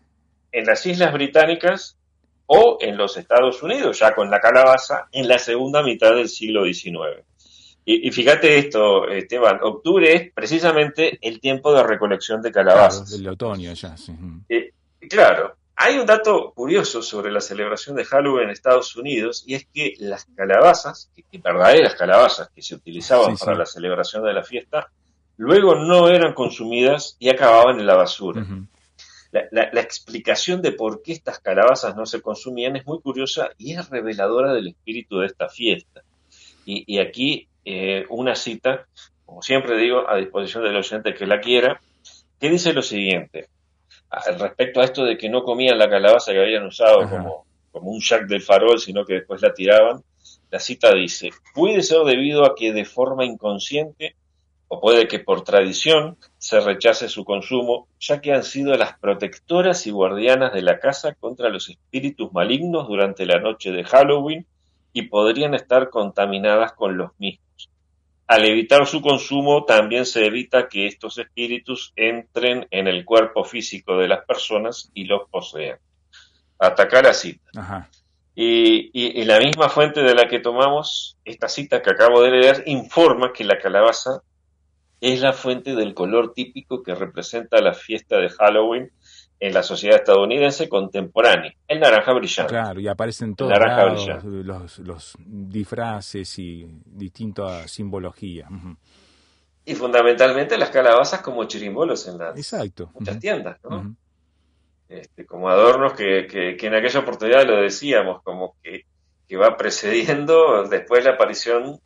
en 0.51 0.65
las 0.65 0.85
Islas 0.85 1.13
Británicas 1.13 1.97
o 2.45 2.77
en 2.81 2.97
los 2.97 3.15
Estados 3.15 3.61
Unidos, 3.63 3.99
ya 3.99 4.13
con 4.13 4.29
la 4.29 4.39
calabaza, 4.39 5.07
en 5.11 5.27
la 5.27 5.37
segunda 5.39 5.81
mitad 5.81 6.13
del 6.13 6.27
siglo 6.29 6.65
XIX. 6.65 7.23
Y, 7.85 8.07
y 8.07 8.11
fíjate 8.11 8.57
esto, 8.57 9.07
Esteban, 9.07 9.59
octubre 9.61 10.13
es 10.13 10.33
precisamente 10.33 11.17
el 11.21 11.39
tiempo 11.39 11.73
de 11.73 11.83
recolección 11.83 12.41
de 12.41 12.51
Claro, 12.51 12.69
calabazas. 12.69 13.13
el 13.13 13.27
otoño 13.27 13.73
ya, 13.73 13.95
sí. 13.97 14.13
Eh, 14.49 14.71
claro, 15.09 15.55
hay 15.75 15.97
un 15.97 16.05
dato 16.05 16.51
curioso 16.53 17.01
sobre 17.01 17.31
la 17.31 17.41
celebración 17.41 17.95
de 17.95 18.05
Halloween 18.05 18.45
en 18.45 18.49
Estados 18.51 18.95
Unidos 18.95 19.43
y 19.47 19.55
es 19.55 19.65
que 19.73 19.93
las 19.99 20.25
calabazas, 20.35 21.09
que, 21.15 21.23
verdaderas 21.39 21.95
calabazas 21.95 22.49
que 22.53 22.61
se 22.61 22.75
utilizaban 22.75 23.35
Sí, 23.37 23.43
para 23.43 23.55
sí. 23.55 23.59
la 23.59 23.65
celebración 23.65 24.23
de 24.23 24.33
la 24.33 24.43
fiesta, 24.43 24.89
luego 25.37 25.75
no 25.75 26.09
eran 26.09 26.33
consumidas 26.33 27.15
y 27.19 27.29
acababan 27.29 27.79
en 27.79 27.87
la 27.87 27.95
basura. 27.95 28.45
La, 29.31 29.45
la- 29.51 29.69
la 29.73 29.81
explicación 29.81 30.61
de 30.61 30.73
por 30.73 31.01
qué 31.01 31.11
estas 31.13 31.39
calabazas 31.39 31.95
no 31.95 32.05
se 32.05 32.21
consumían 32.21 32.75
es 32.75 32.85
muy 32.85 32.99
curiosa 33.01 33.49
y 33.57 33.73
es 33.73 33.89
reveladora 33.89 34.53
del 34.53 34.67
espíritu 34.67 35.19
de 35.19 35.25
esta 35.25 35.49
fiesta. 35.49 36.03
Y, 36.65 36.83
y 36.85 36.99
aquí 36.99 37.47
eh, 37.65 38.05
una 38.09 38.35
cita, 38.35 38.85
como 39.25 39.41
siempre 39.41 39.75
digo, 39.77 40.07
a 40.07 40.17
disposición 40.17 40.63
del 40.65 40.75
oyente 40.77 41.15
que 41.15 41.25
la 41.25 41.39
quiera, 41.41 41.81
que 42.39 42.49
dice 42.51 42.73
lo 42.73 42.83
siguiente, 42.83 43.49
respecto 44.37 44.81
a 44.81 44.85
esto 44.85 45.03
de 45.03 45.17
que 45.17 45.29
no 45.29 45.43
comían 45.43 45.77
la 45.77 45.89
calabaza 45.89 46.31
que 46.31 46.41
habían 46.41 46.65
usado 46.65 47.01
Ajá. 47.01 47.17
como, 47.17 47.45
como 47.71 47.91
un 47.91 47.99
jack 47.99 48.27
del 48.27 48.41
farol, 48.41 48.79
sino 48.79 49.05
que 49.05 49.15
después 49.15 49.41
la 49.41 49.53
tiraban, 49.53 50.03
la 50.51 50.59
cita 50.59 50.93
dice, 50.93 51.31
puede 51.55 51.81
ser 51.81 52.03
debido 52.03 52.45
a 52.45 52.55
que 52.55 52.73
de 52.73 52.85
forma 52.85 53.25
inconsciente 53.25 54.15
o 54.67 54.79
puede 54.79 55.07
que 55.07 55.19
por 55.19 55.43
tradición 55.43 56.17
se 56.37 56.59
rechace 56.59 57.07
su 57.07 57.25
consumo, 57.25 57.87
ya 57.99 58.21
que 58.21 58.33
han 58.33 58.43
sido 58.43 58.75
las 58.75 58.97
protectoras 58.97 59.85
y 59.87 59.91
guardianas 59.91 60.53
de 60.53 60.61
la 60.61 60.79
casa 60.79 61.13
contra 61.13 61.49
los 61.49 61.69
espíritus 61.69 62.33
malignos 62.33 62.87
durante 62.87 63.25
la 63.25 63.39
noche 63.39 63.71
de 63.71 63.83
Halloween 63.83 64.47
y 64.91 65.03
podrían 65.03 65.53
estar 65.53 65.89
contaminadas 65.89 66.73
con 66.73 66.97
los 66.97 67.11
mismos. 67.19 67.69
Al 68.33 68.45
evitar 68.45 68.87
su 68.87 68.99
consumo, 69.01 69.63
también 69.63 70.05
se 70.07 70.25
evita 70.25 70.67
que 70.67 70.87
estos 70.87 71.19
espíritus 71.19 71.93
entren 71.95 72.65
en 72.71 72.87
el 72.87 73.05
cuerpo 73.05 73.43
físico 73.43 73.95
de 73.97 74.07
las 74.07 74.25
personas 74.25 74.89
y 74.95 75.03
los 75.05 75.29
posean. 75.29 75.77
Hasta 76.57 76.83
acá 76.83 77.03
la 77.03 77.13
cita. 77.13 77.47
Ajá. 77.55 77.89
Y, 78.33 78.89
y- 78.99 79.21
y 79.21 79.25
la 79.25 79.37
misma 79.37 79.69
fuente 79.69 80.01
de 80.01 80.15
la 80.15 80.27
que 80.27 80.39
tomamos 80.39 81.17
esta 81.23 81.47
cita 81.47 81.83
que 81.83 81.91
acabo 81.91 82.23
de 82.23 82.31
leer 82.31 82.63
informa 82.65 83.31
que 83.31 83.43
la 83.43 83.59
calabaza 83.59 84.23
es 84.99 85.21
la 85.21 85.33
fuente 85.33 85.75
del 85.75 85.93
color 85.93 86.33
típico 86.33 86.81
que 86.81 86.95
representa 86.95 87.61
la 87.61 87.73
fiesta 87.75 88.17
de 88.17 88.29
Halloween 88.29 88.89
en 89.45 89.53
la 89.53 89.61
sociedad 89.61 89.97
estadounidense 89.97 90.69
contemporánea, 90.69 91.53
el 91.67 91.79
naranja 91.81 92.13
brillante. 92.13 92.51
Claro, 92.53 92.79
y 92.79 92.87
aparecen 92.87 93.29
en 93.29 93.35
todos 93.35 93.51
lados 93.59 94.07
los, 94.25 94.79
los 94.79 95.15
disfraces 95.19 96.39
y 96.39 96.65
distinta 96.85 97.67
simbología. 97.67 98.47
Ujú. 98.49 98.77
y 99.65 99.75
fundamentalmente 99.75 100.57
las 100.57 100.69
calabazas 100.69 101.21
como 101.21 101.43
chirimbolos 101.45 102.07
en 102.07 102.17
las 102.17 102.37
Exacto. 102.37 102.89
muchas 102.93 103.15
Ujú, 103.15 103.21
tiendas, 103.21 103.57
¿no? 103.63 103.95
Este, 104.89 105.25
como 105.25 105.49
adornos 105.49 105.93
que, 105.93 106.27
que- 106.27 106.55
que 106.57 106.67
en 106.67 106.75
aquella 106.75 106.99
oportunidad 106.99 107.45
lo 107.47 107.61
decíamos, 107.61 108.21
como 108.23 108.55
que, 108.61 108.85
que 109.27 109.37
va 109.37 109.57
precediendo 109.57 110.63
después 110.67 111.03
la 111.03 111.11
aparición, 111.11 111.79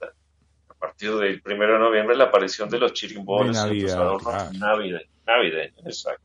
a 0.69 0.73
partir 0.73 1.15
del 1.15 1.41
primero 1.41 1.73
de 1.73 1.79
noviembre, 1.79 2.15
la 2.15 2.25
aparición 2.25 2.69
de 2.69 2.79
los 2.79 2.93
chirimbolos 2.93 3.55
De 3.55 3.61
Navidad, 3.63 3.99
adornos 4.01 4.33
claro. 4.33 4.51
navide- 4.53 5.07
navideños, 5.25 5.85
exacto. 5.85 6.21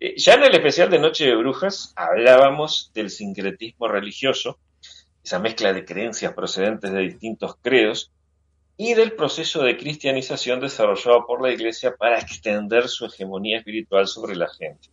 Eh, 0.00 0.14
Ya 0.16 0.34
en 0.34 0.44
el 0.44 0.54
especial 0.54 0.90
de 0.90 0.98
Noche 0.98 1.26
de 1.26 1.36
Brujas 1.36 1.92
hablábamos 1.94 2.90
del 2.94 3.10
sincretismo 3.10 3.86
religioso, 3.86 4.58
esa 5.22 5.38
mezcla 5.38 5.74
de 5.74 5.84
creencias 5.84 6.32
procedentes 6.32 6.90
de 6.90 7.00
distintos 7.00 7.56
credos, 7.60 8.10
y 8.78 8.94
del 8.94 9.12
proceso 9.12 9.62
de 9.62 9.76
cristianización 9.76 10.58
desarrollado 10.58 11.26
por 11.26 11.42
la 11.42 11.52
Iglesia 11.52 11.94
para 11.96 12.18
extender 12.18 12.88
su 12.88 13.04
hegemonía 13.04 13.58
espiritual 13.58 14.06
sobre 14.06 14.34
la 14.34 14.48
gente. 14.48 14.88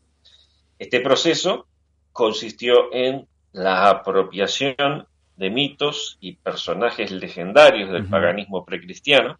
Este 0.78 1.00
proceso 1.00 1.68
consistió 2.12 2.94
en 2.94 3.26
la 3.54 3.90
apropiación 3.90 5.08
de 5.38 5.50
mitos 5.50 6.18
y 6.20 6.36
personajes 6.36 7.12
legendarios 7.12 7.90
del 7.94 8.10
paganismo 8.10 8.66
precristiano 8.66 9.40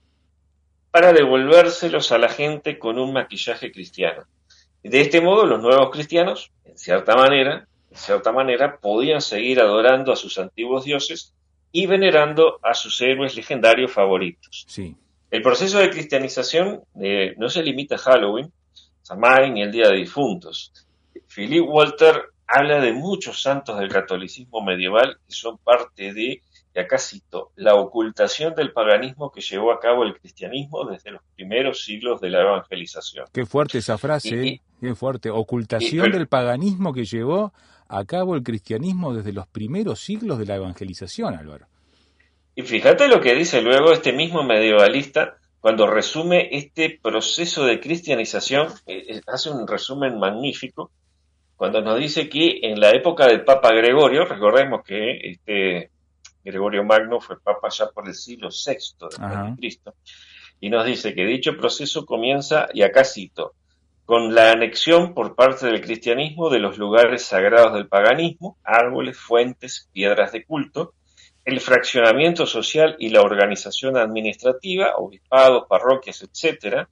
para 0.92 1.12
devolvérselos 1.12 2.14
a 2.14 2.18
la 2.18 2.30
gente 2.30 2.80
con 2.80 2.98
un 2.98 3.12
maquillaje 3.12 3.70
cristiano. 3.70 4.24
De 4.90 5.02
este 5.02 5.22
modo, 5.22 5.46
los 5.46 5.62
nuevos 5.62 5.90
cristianos, 5.92 6.52
en 6.66 6.78
cierta 6.78 7.16
manera, 7.16 7.68
en 7.92 7.98
cierta 7.98 8.32
manera, 8.32 8.78
podían 8.78 9.22
seguir 9.22 9.60
adorando 9.60 10.12
a 10.12 10.16
sus 10.16 10.38
antiguos 10.38 10.86
dioses 10.86 11.34
y 11.72 11.88
venerando 11.88 12.60
a 12.64 12.74
sus 12.74 13.02
héroes 13.02 13.36
legendarios 13.36 13.92
favoritos. 13.92 14.66
Sí. 14.68 14.96
El 15.30 15.42
proceso 15.42 15.80
de 15.80 15.90
cristianización 15.90 16.84
eh, 17.02 17.36
no 17.38 17.50
se 17.50 17.64
limita 17.64 17.96
a 17.96 17.98
Halloween, 17.98 18.52
Samhain 19.02 19.54
ni 19.54 19.62
el 19.62 19.72
Día 19.72 19.90
de 19.90 19.98
Difuntos. 19.98 20.72
Philip 21.34 21.66
Walter 21.68 22.30
habla 22.48 22.80
de 22.80 22.94
muchos 22.94 23.42
santos 23.42 23.78
del 23.78 23.90
catolicismo 23.90 24.62
medieval 24.64 25.18
que 25.28 25.34
son 25.34 25.58
parte 25.58 26.14
de, 26.14 26.42
y 26.78 26.80
acá 26.80 27.00
cito, 27.00 27.52
la 27.56 27.74
ocultación 27.74 28.54
del 28.54 28.72
paganismo 28.72 29.32
que 29.32 29.42
llevó 29.42 29.72
a 29.72 29.80
cabo 29.80 30.04
el 30.04 30.14
cristianismo 30.20 30.86
desde 30.86 31.10
los 31.10 31.22
primeros 31.36 31.84
siglos 31.84 32.22
de 32.22 32.30
la 32.30 32.42
evangelización. 32.42 33.26
Qué 33.34 33.48
fuerte 33.48 33.80
esa 33.80 33.98
frase, 33.98 34.30
Y- 34.30 34.48
¿eh? 34.50 34.62
Qué 34.80 34.94
fuerte. 34.94 35.32
Ocultación 35.32 36.06
y- 36.06 36.10
pero- 36.10 36.18
del 36.20 36.28
paganismo 36.28 36.94
que 36.94 37.04
llevó 37.04 37.52
a 37.88 38.06
cabo 38.06 38.36
el 38.36 38.44
cristianismo 38.44 39.12
desde 39.12 39.34
los 39.34 39.48
primeros 39.48 40.02
siglos 40.02 40.38
de 40.38 40.46
la 40.46 40.56
evangelización, 40.58 41.34
Álvaro. 41.34 41.66
Y 42.54 42.62
fíjate 42.62 43.08
lo 43.08 43.22
que 43.22 43.34
dice 43.34 43.62
luego 43.64 43.92
este 43.92 44.14
mismo 44.14 44.44
medievalista 44.44 45.38
cuando 45.60 45.88
resume 45.88 46.50
este 46.52 47.00
proceso 47.02 47.66
de 47.66 47.80
cristianización, 47.80 48.68
eh, 48.86 49.22
hace 49.26 49.50
un 49.50 49.68
resumen 49.68 50.20
magnífico, 50.20 50.92
cuando 51.56 51.82
nos 51.82 51.98
dice 52.00 52.30
que 52.30 52.60
en 52.62 52.80
la 52.80 52.92
época 52.92 53.26
del 53.26 53.44
Papa 53.44 53.74
Gregorio, 53.74 54.26
recordemos 54.26 54.84
que 54.86 55.18
este 55.32 55.90
Gregorio 56.48 56.84
Magno 56.84 57.20
fue 57.20 57.40
papa 57.40 57.68
ya 57.70 57.88
por 57.90 58.08
el 58.08 58.16
siglo 58.16 58.50
VI 58.50 58.74
después 58.74 59.20
de 59.20 59.56
Cristo, 59.58 59.94
y 60.60 60.70
nos 60.70 60.86
dice 60.86 61.14
que 61.14 61.26
dicho 61.26 61.58
proceso 61.58 62.06
comienza, 62.06 62.68
y 62.74 62.82
acá 62.82 63.04
cito, 63.04 63.54
con 64.06 64.34
la 64.34 64.52
anexión 64.52 65.14
por 65.14 65.36
parte 65.36 65.66
del 65.66 65.82
cristianismo 65.82 66.50
de 66.50 66.60
los 66.60 66.78
lugares 66.78 67.26
sagrados 67.26 67.74
del 67.74 67.90
paganismo, 67.90 68.58
árboles, 68.64 69.18
fuentes, 69.18 69.90
piedras 69.92 70.32
de 70.32 70.46
culto, 70.46 70.94
el 71.44 71.60
fraccionamiento 71.60 72.46
social 72.46 72.96
y 73.00 73.10
la 73.10 73.22
organización 73.22 73.98
administrativa, 73.98 74.96
obispados, 74.96 75.66
parroquias, 75.68 76.22
etcétera, 76.22 76.90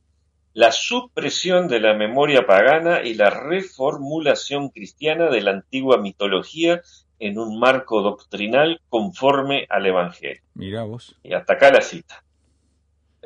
la 0.54 0.72
supresión 0.72 1.68
de 1.68 1.80
la 1.80 1.94
memoria 1.94 2.46
pagana 2.46 3.04
y 3.04 3.14
la 3.14 3.30
reformulación 3.30 4.70
cristiana 4.70 5.30
de 5.30 5.42
la 5.42 5.52
antigua 5.52 5.98
mitología 5.98 6.82
en 7.20 7.38
un 7.40 7.60
marco 7.60 8.02
doctrinal 8.02 8.82
conforme 8.90 9.66
al 9.70 9.86
Evangelio. 9.86 10.42
Mirá 10.54 10.84
vos. 10.84 11.16
Y 11.24 11.34
hasta 11.34 11.54
acá 11.54 11.72
la 11.72 11.82
cita. 11.82 12.24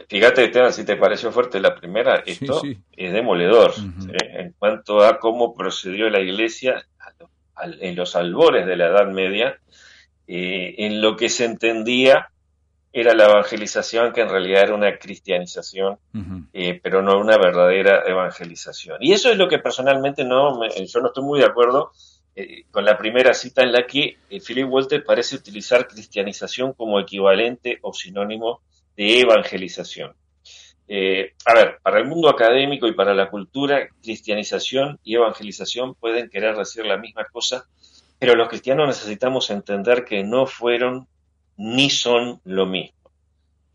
Fíjate, 0.08 0.46
Esteban, 0.46 0.72
si 0.72 0.86
te 0.86 0.96
pareció 0.96 1.32
fuerte 1.32 1.60
la 1.60 1.76
primera, 1.76 2.24
esto 2.26 2.62
sí. 2.62 2.78
es 2.96 3.12
demoledor 3.12 3.74
en 4.10 4.54
cuanto 4.58 5.04
a 5.04 5.20
cómo 5.20 5.54
procedió 5.54 6.10
la 6.10 6.20
Iglesia 6.22 6.86
en 7.82 7.96
los 7.98 8.16
albores 8.16 8.66
de 8.66 8.78
la 8.78 8.88
Edad 8.88 9.08
Media, 9.08 9.60
eh, 10.28 10.76
en 10.78 11.02
lo 11.02 11.18
que 11.18 11.28
se 11.28 11.44
entendía 11.44 12.30
era 12.94 13.14
la 13.14 13.26
evangelización, 13.26 14.14
que 14.14 14.22
en 14.22 14.30
realidad 14.30 14.64
era 14.64 14.74
una 14.76 14.98
cristianización, 14.98 15.98
eh, 16.54 16.80
pero 16.82 17.02
no 17.02 17.20
una 17.20 17.38
verdadera 17.38 18.04
evangelización. 18.08 18.98
Y 19.02 19.12
eso 19.12 19.30
es 19.30 19.38
lo 19.38 19.50
que 19.50 19.60
personalmente 19.60 20.24
no, 20.24 20.58
me- 20.58 20.70
yo 20.88 21.02
no 21.02 21.08
estoy 21.08 21.24
muy 21.26 21.40
de 21.40 21.46
acuerdo 21.46 21.92
eh, 22.42 22.64
con 22.72 22.86
la 22.86 22.98
primera 22.98 23.34
cita 23.34 23.64
en 23.64 23.74
la 23.74 23.86
que 23.86 24.18
eh, 24.30 24.40
Philip 24.40 24.66
Walter 24.70 25.04
parece 25.04 25.36
utilizar 25.36 25.90
cristianización 25.90 26.72
como 26.72 26.98
equivalente 26.98 27.80
o 27.82 27.92
sinónimo 27.92 28.62
de 28.96 29.20
evangelización. 29.20 30.16
Eh, 30.88 31.34
a 31.44 31.54
ver, 31.54 31.80
para 31.84 32.00
el 32.00 32.06
mundo 32.06 32.30
académico 32.30 32.88
y 32.88 32.94
para 32.94 33.14
la 33.14 33.30
cultura, 33.30 33.90
cristianización 34.02 35.02
y 35.04 35.16
evangelización 35.16 35.96
pueden 35.96 36.30
querer 36.30 36.56
decir 36.56 36.86
la 36.86 36.96
misma 36.96 37.26
cosa, 37.26 37.66
pero 38.18 38.36
los 38.36 38.48
cristianos 38.48 38.88
necesitamos 38.88 39.50
entender 39.50 40.06
que 40.06 40.24
no 40.24 40.46
fueron 40.46 41.10
ni 41.58 41.90
son 41.90 42.40
lo 42.46 42.66
mismo. 42.66 43.12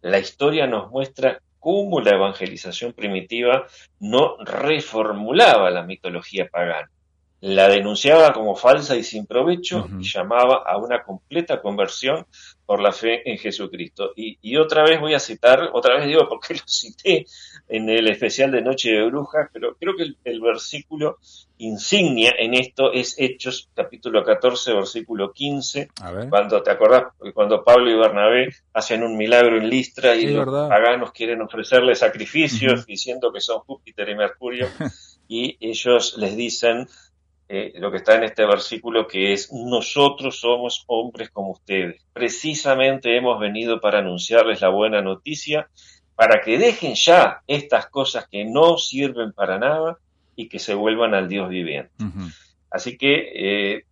La 0.01 0.19
historia 0.19 0.67
nos 0.67 0.91
muestra 0.91 1.43
cómo 1.59 2.01
la 2.01 2.13
evangelización 2.13 2.95
primitiva 2.95 3.67
no 4.01 4.39
reformulaba 4.39 5.71
la 5.71 5.83
mitología 5.83 6.49
pagana, 6.49 6.91
la 7.45 7.69
denunciaba 7.69 8.33
como 8.33 8.57
falsa 8.57 8.97
y 8.97 9.03
sin 9.03 9.27
provecho 9.27 9.87
y 10.01 10.03
llamaba 10.03 10.63
a 10.67 10.79
una 10.79 11.03
completa 11.03 11.61
conversión 11.61 12.25
por 12.65 12.81
la 12.81 12.91
fe 12.91 13.31
en 13.31 13.37
Jesucristo. 13.37 14.13
Y, 14.17 14.39
y 14.41 14.57
otra 14.57 14.83
vez 14.83 14.99
voy 14.99 15.13
a 15.13 15.21
citar, 15.21 15.69
otra 15.75 15.97
vez 15.97 16.07
digo 16.07 16.27
porque 16.27 16.55
lo 16.55 16.61
cité 16.67 17.27
en 17.69 17.91
el 17.91 18.09
especial 18.09 18.51
de 18.51 18.63
Noche 18.63 18.93
de 18.93 19.05
Brujas, 19.05 19.51
pero 19.53 19.77
creo 19.77 19.95
que 19.95 20.05
el, 20.05 20.17
el 20.25 20.41
versículo 20.41 21.19
insignia 21.59 22.33
en 22.39 22.55
esto 22.55 22.91
es 22.91 23.15
Hechos 23.19 23.69
capítulo 23.75 24.25
14, 24.25 24.73
versículo 24.73 25.31
15, 25.35 25.89
A 26.01 26.13
ver. 26.13 26.31
cuando 26.31 26.63
te 26.63 26.71
acordás, 26.71 27.05
cuando 27.35 27.63
Pablo 27.63 27.91
y 27.91 27.95
Bernabé 27.95 28.55
hacen 28.73 29.03
un 29.03 29.19
milagro 29.19 29.59
en 29.59 29.69
Listra 29.69 30.17
y 30.17 30.29
los 30.29 30.47
verdad. 30.47 30.71
paganos 30.71 31.13
quieren 31.13 31.43
ofrecerle 31.43 31.95
sacrificios 31.95 32.87
diciendo 32.87 33.31
que 33.35 33.41
son 33.43 33.59
Júpiter 33.61 34.09
y 34.09 34.15
Mercurio, 34.15 34.67
y 35.29 35.59
ellos 35.61 36.17
les 36.17 36.37
dicen 36.37 36.89
eh, 37.49 37.73
lo 37.77 37.91
que 37.91 37.99
está 37.99 38.17
en 38.17 38.25
este 38.25 38.47
versículo 38.47 39.07
que 39.07 39.33
es 39.33 39.53
nosotros 39.53 40.41
somos 40.41 40.85
hombres 40.87 41.31
como 41.31 41.51
ustedes. 41.51 42.03
Precisamente 42.13 43.17
hemos 43.17 43.39
venido 43.39 43.81
para 43.81 43.99
anunciarles 43.99 44.63
la 44.63 44.71
buena 44.71 45.03
noticia, 45.03 45.69
para 46.15 46.41
que 46.41 46.59
dejen 46.59 46.95
ya 46.95 47.43
estas 47.47 47.87
cosas 47.87 48.27
que 48.29 48.45
no 48.45 48.79
sirven 48.79 49.33
para 49.33 49.59
nada 49.59 49.99
y 50.37 50.49
que 50.49 50.59
se 50.59 50.75
vuelvan 50.75 51.15
al 51.15 51.29
Dios 51.29 51.49
viviente. 51.49 51.93
Así 52.71 52.97
que, 52.97 53.33
eh, 53.35 53.85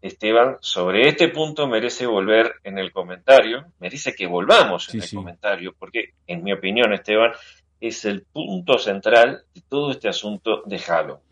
Esteban, 0.00 0.56
sobre 0.60 1.08
este 1.08 1.28
punto 1.28 1.66
merece 1.66 2.06
volver 2.06 2.56
en 2.64 2.78
el 2.78 2.92
comentario, 2.92 3.66
merece 3.80 4.14
que 4.14 4.26
volvamos 4.26 4.92
en 4.92 5.00
el 5.00 5.06
sí. 5.06 5.16
comentario, 5.16 5.74
porque 5.78 6.10
en 6.26 6.42
mi 6.42 6.52
opinión, 6.52 6.92
Esteban, 6.92 7.32
es 7.80 8.04
el 8.04 8.22
punto 8.22 8.78
central 8.78 9.44
de 9.54 9.62
todo 9.68 9.90
este 9.90 10.08
asunto 10.08 10.62
de 10.66 10.78
Halloween. 10.78 11.22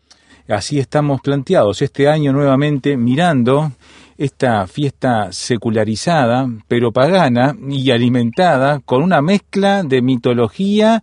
Así 0.47 0.77
estamos 0.77 1.21
planteados 1.21 1.81
este 1.81 2.09
año 2.09 2.33
nuevamente 2.33 2.97
mirando 2.97 3.71
esta 4.17 4.67
fiesta 4.67 5.31
secularizada, 5.31 6.49
pero 6.67 6.91
pagana 6.91 7.55
y 7.69 7.91
alimentada 7.91 8.79
con 8.79 9.01
una 9.01 9.21
mezcla 9.21 9.83
de 9.83 10.01
mitología, 10.01 11.01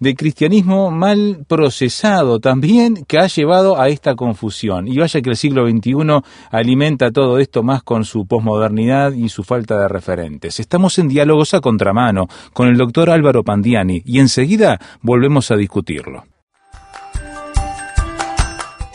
de 0.00 0.14
cristianismo 0.14 0.90
mal 0.90 1.44
procesado 1.46 2.40
también, 2.40 3.04
que 3.06 3.18
ha 3.18 3.28
llevado 3.28 3.80
a 3.80 3.88
esta 3.88 4.16
confusión. 4.16 4.88
Y 4.88 4.98
vaya 4.98 5.20
que 5.20 5.30
el 5.30 5.36
siglo 5.36 5.68
XXI 5.68 6.22
alimenta 6.50 7.12
todo 7.12 7.38
esto 7.38 7.62
más 7.62 7.84
con 7.84 8.04
su 8.04 8.26
posmodernidad 8.26 9.12
y 9.12 9.28
su 9.28 9.44
falta 9.44 9.78
de 9.78 9.88
referentes. 9.88 10.58
Estamos 10.58 10.98
en 10.98 11.08
diálogos 11.08 11.54
a 11.54 11.60
contramano 11.60 12.26
con 12.52 12.66
el 12.66 12.76
doctor 12.76 13.10
Álvaro 13.10 13.44
Pandiani 13.44 14.02
y 14.04 14.18
enseguida 14.18 14.80
volvemos 15.00 15.50
a 15.52 15.56
discutirlo. 15.56 16.24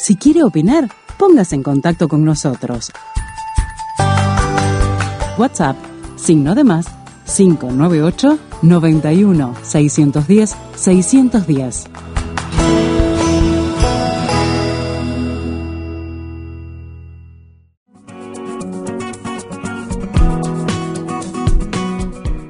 Si 0.05 0.17
quiere 0.17 0.43
opinar, 0.43 0.87
póngase 1.17 1.55
en 1.55 1.63
contacto 1.63 2.07
con 2.07 2.23
nosotros. 2.23 2.91
WhatsApp, 5.35 5.75
signo 6.15 6.53
de 6.53 6.63
más, 6.63 6.85
598 7.35 8.37
91 8.61 9.55
610 9.63 10.55
610. 10.75 11.85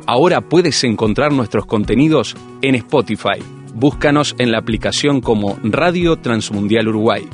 Ahora 0.06 0.42
puedes 0.42 0.84
encontrar 0.84 1.32
nuestros 1.32 1.66
contenidos 1.66 2.36
en 2.62 2.76
Spotify. 2.76 3.42
Búscanos 3.74 4.36
en 4.40 4.52
la 4.52 4.58
aplicación 4.58 5.22
como 5.22 5.58
Radio 5.64 6.18
Transmundial 6.18 6.90
Uruguay. 6.90 7.26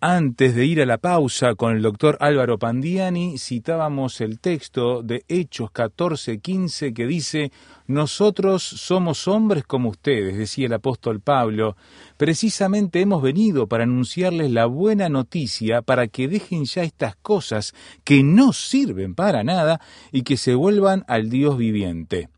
Antes 0.00 0.54
de 0.54 0.66
ir 0.66 0.82
a 0.82 0.86
la 0.86 0.98
pausa 0.98 1.54
con 1.54 1.74
el 1.74 1.80
doctor 1.80 2.18
Álvaro 2.20 2.58
Pandiani, 2.58 3.38
citábamos 3.38 4.20
el 4.20 4.40
texto 4.40 5.02
de 5.02 5.24
Hechos 5.26 5.70
14:15 5.70 6.92
que 6.92 7.06
dice, 7.06 7.50
Nosotros 7.86 8.62
somos 8.62 9.26
hombres 9.26 9.64
como 9.64 9.88
ustedes, 9.88 10.36
decía 10.36 10.66
el 10.66 10.74
apóstol 10.74 11.20
Pablo. 11.20 11.78
Precisamente 12.18 13.00
hemos 13.00 13.22
venido 13.22 13.68
para 13.68 13.84
anunciarles 13.84 14.50
la 14.50 14.66
buena 14.66 15.08
noticia, 15.08 15.80
para 15.80 16.08
que 16.08 16.28
dejen 16.28 16.66
ya 16.66 16.82
estas 16.82 17.16
cosas 17.16 17.74
que 18.04 18.22
no 18.22 18.52
sirven 18.52 19.14
para 19.14 19.44
nada 19.44 19.80
y 20.12 20.24
que 20.24 20.36
se 20.36 20.54
vuelvan 20.54 21.06
al 21.08 21.30
Dios 21.30 21.56
viviente. 21.56 22.28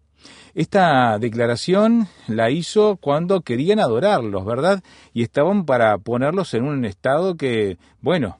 Esta 0.58 1.20
declaración 1.20 2.08
la 2.26 2.50
hizo 2.50 2.96
cuando 2.96 3.42
querían 3.42 3.78
adorarlos, 3.78 4.44
¿verdad? 4.44 4.82
Y 5.14 5.22
estaban 5.22 5.64
para 5.64 5.98
ponerlos 5.98 6.52
en 6.52 6.64
un 6.64 6.84
estado 6.84 7.36
que, 7.36 7.78
bueno, 8.00 8.38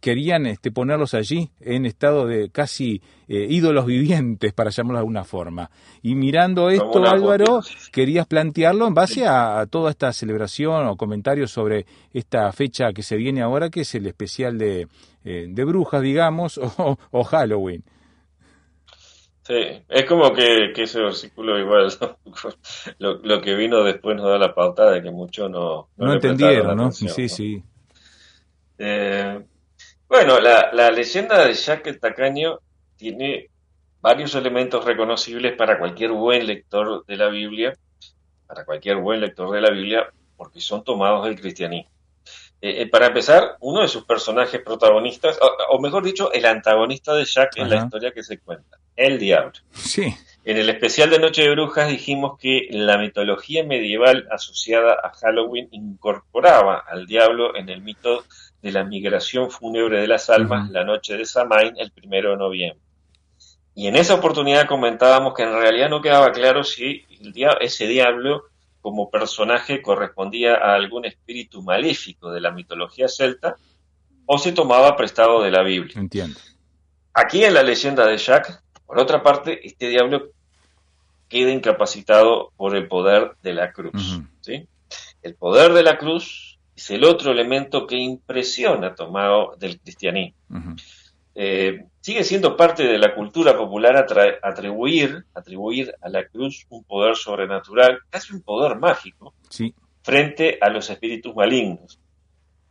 querían 0.00 0.46
este, 0.46 0.70
ponerlos 0.70 1.12
allí 1.12 1.50
en 1.60 1.84
estado 1.84 2.26
de 2.26 2.48
casi 2.48 3.02
eh, 3.28 3.46
ídolos 3.50 3.84
vivientes, 3.84 4.54
para 4.54 4.70
llamarlo 4.70 4.96
de 4.96 5.00
alguna 5.00 5.24
forma. 5.24 5.70
Y 6.00 6.14
mirando 6.14 6.70
esto, 6.70 7.04
Álvaro, 7.04 7.60
querías 7.92 8.26
plantearlo 8.26 8.86
en 8.86 8.94
base 8.94 9.26
a, 9.26 9.60
a 9.60 9.66
toda 9.66 9.90
esta 9.90 10.10
celebración 10.14 10.86
o 10.86 10.96
comentarios 10.96 11.50
sobre 11.50 11.84
esta 12.14 12.50
fecha 12.52 12.94
que 12.94 13.02
se 13.02 13.16
viene 13.16 13.42
ahora, 13.42 13.68
que 13.68 13.82
es 13.82 13.94
el 13.94 14.06
especial 14.06 14.56
de, 14.56 14.88
eh, 15.22 15.48
de 15.50 15.64
brujas, 15.64 16.00
digamos, 16.00 16.56
o, 16.78 16.96
o 17.10 17.24
Halloween. 17.24 17.84
Sí, 19.44 19.54
es 19.88 20.04
como 20.06 20.32
que, 20.32 20.72
que 20.74 20.82
ese 20.84 21.00
versículo 21.00 21.58
igual, 21.58 21.88
lo, 22.98 23.14
lo 23.18 23.40
que 23.40 23.54
vino 23.54 23.82
después 23.82 24.16
nos 24.16 24.26
da 24.28 24.38
la 24.38 24.54
pauta 24.54 24.90
de 24.90 25.02
que 25.02 25.10
muchos 25.10 25.50
no, 25.50 25.90
No, 25.96 26.12
entendieron, 26.12 26.76
¿no? 26.76 26.86
atención, 26.86 27.08
Sí, 27.08 27.28
¿no? 27.28 27.28
sí. 27.28 27.62
Eh, 28.78 29.44
bueno, 30.08 30.40
la, 30.40 30.70
la 30.72 30.90
leyenda 30.90 31.46
de 31.46 31.54
Jack 31.54 31.86
el 31.88 32.00
Tacaño 32.00 32.60
tiene 32.96 33.50
varios 34.00 34.34
elementos 34.34 34.84
reconocibles 34.84 35.56
para 35.56 35.78
cualquier 35.78 36.12
buen 36.12 36.46
lector 36.46 37.04
de 37.06 37.16
la 37.16 37.28
Biblia, 37.28 37.74
para 38.46 38.64
cualquier 38.64 38.96
buen 38.98 39.20
lector 39.20 39.50
de 39.52 39.60
la 39.60 39.70
Biblia, 39.70 40.12
porque 40.36 40.60
son 40.60 40.84
tomados 40.84 41.24
del 41.26 41.40
cristianismo. 41.40 41.90
Eh, 42.60 42.82
eh, 42.82 42.88
para 42.90 43.06
empezar, 43.08 43.56
uno 43.60 43.82
de 43.82 43.88
sus 43.88 44.04
personajes 44.04 44.62
protagonistas, 44.62 45.38
o, 45.42 45.76
o 45.76 45.80
mejor 45.80 46.04
dicho, 46.04 46.32
el 46.32 46.46
antagonista 46.46 47.14
de 47.14 47.24
Jack 47.24 47.56
en 47.56 47.70
la 47.70 47.76
Ajá. 47.76 47.84
historia 47.84 48.12
que 48.12 48.22
se 48.22 48.38
cuenta, 48.40 48.78
el 48.96 49.18
diablo. 49.18 49.52
Sí, 49.72 50.14
En 50.44 50.56
el 50.56 50.68
especial 50.70 51.08
de 51.10 51.18
Noche 51.20 51.42
de 51.42 51.50
Brujas 51.52 51.88
dijimos 51.88 52.36
que 52.38 52.66
la 52.70 52.98
mitología 52.98 53.64
medieval 53.64 54.26
asociada 54.30 54.94
a 55.02 55.10
Halloween 55.14 55.68
incorporaba 55.70 56.78
al 56.88 57.06
diablo 57.06 57.54
en 57.56 57.68
el 57.68 57.80
mito 57.80 58.24
de 58.60 58.72
la 58.72 58.82
migración 58.84 59.50
fúnebre 59.50 60.00
de 60.00 60.08
las 60.08 60.28
almas 60.30 60.68
la 60.70 60.82
noche 60.84 61.16
de 61.16 61.24
Samain 61.26 61.74
el 61.78 61.92
primero 61.92 62.30
de 62.32 62.36
noviembre. 62.38 62.80
Y 63.74 63.86
en 63.86 63.96
esa 63.96 64.14
oportunidad 64.14 64.66
comentábamos 64.66 65.32
que 65.34 65.44
en 65.44 65.52
realidad 65.52 65.88
no 65.88 66.02
quedaba 66.02 66.32
claro 66.32 66.62
si 66.64 67.04
el 67.20 67.32
dia- 67.32 67.56
ese 67.60 67.86
diablo 67.86 68.44
como 68.80 69.10
personaje 69.10 69.80
correspondía 69.80 70.54
a 70.56 70.74
algún 70.74 71.04
espíritu 71.04 71.62
maléfico 71.62 72.32
de 72.32 72.40
la 72.40 72.50
mitología 72.50 73.06
celta 73.08 73.54
o 74.26 74.38
se 74.38 74.50
tomaba 74.52 74.96
prestado 74.96 75.40
de 75.40 75.50
la 75.52 75.62
Biblia. 75.62 75.94
entiendo. 75.96 76.38
Aquí 77.14 77.44
en 77.44 77.54
la 77.54 77.62
leyenda 77.62 78.06
de 78.06 78.18
Jack, 78.18 78.60
por 78.86 78.98
otra 78.98 79.22
parte, 79.22 79.66
este 79.66 79.88
diablo 79.88 80.30
queda 81.28 81.50
incapacitado 81.50 82.52
por 82.56 82.76
el 82.76 82.88
poder 82.88 83.32
de 83.42 83.54
la 83.54 83.72
cruz. 83.72 84.20
El 85.22 85.34
poder 85.34 85.72
de 85.72 85.82
la 85.82 85.96
cruz 85.96 86.58
es 86.76 86.90
el 86.90 87.04
otro 87.04 87.32
elemento 87.32 87.86
que 87.86 87.96
impresiona 87.96 88.94
tomado 88.94 89.56
del 89.58 89.80
cristianismo. 89.80 90.36
Eh, 91.34 91.86
sigue 92.00 92.24
siendo 92.24 92.56
parte 92.56 92.82
de 92.82 92.98
la 92.98 93.14
cultura 93.14 93.56
popular 93.56 93.96
atribuir, 94.42 95.24
atribuir 95.32 95.94
a 96.02 96.10
la 96.10 96.26
cruz 96.26 96.66
un 96.68 96.84
poder 96.84 97.16
sobrenatural, 97.16 98.00
casi 98.10 98.34
un 98.34 98.42
poder 98.42 98.76
mágico, 98.78 99.32
Sí, 99.48 99.74
frente 100.02 100.58
a 100.60 100.68
los 100.68 100.90
espíritus 100.90 101.34
malignos. 101.34 101.98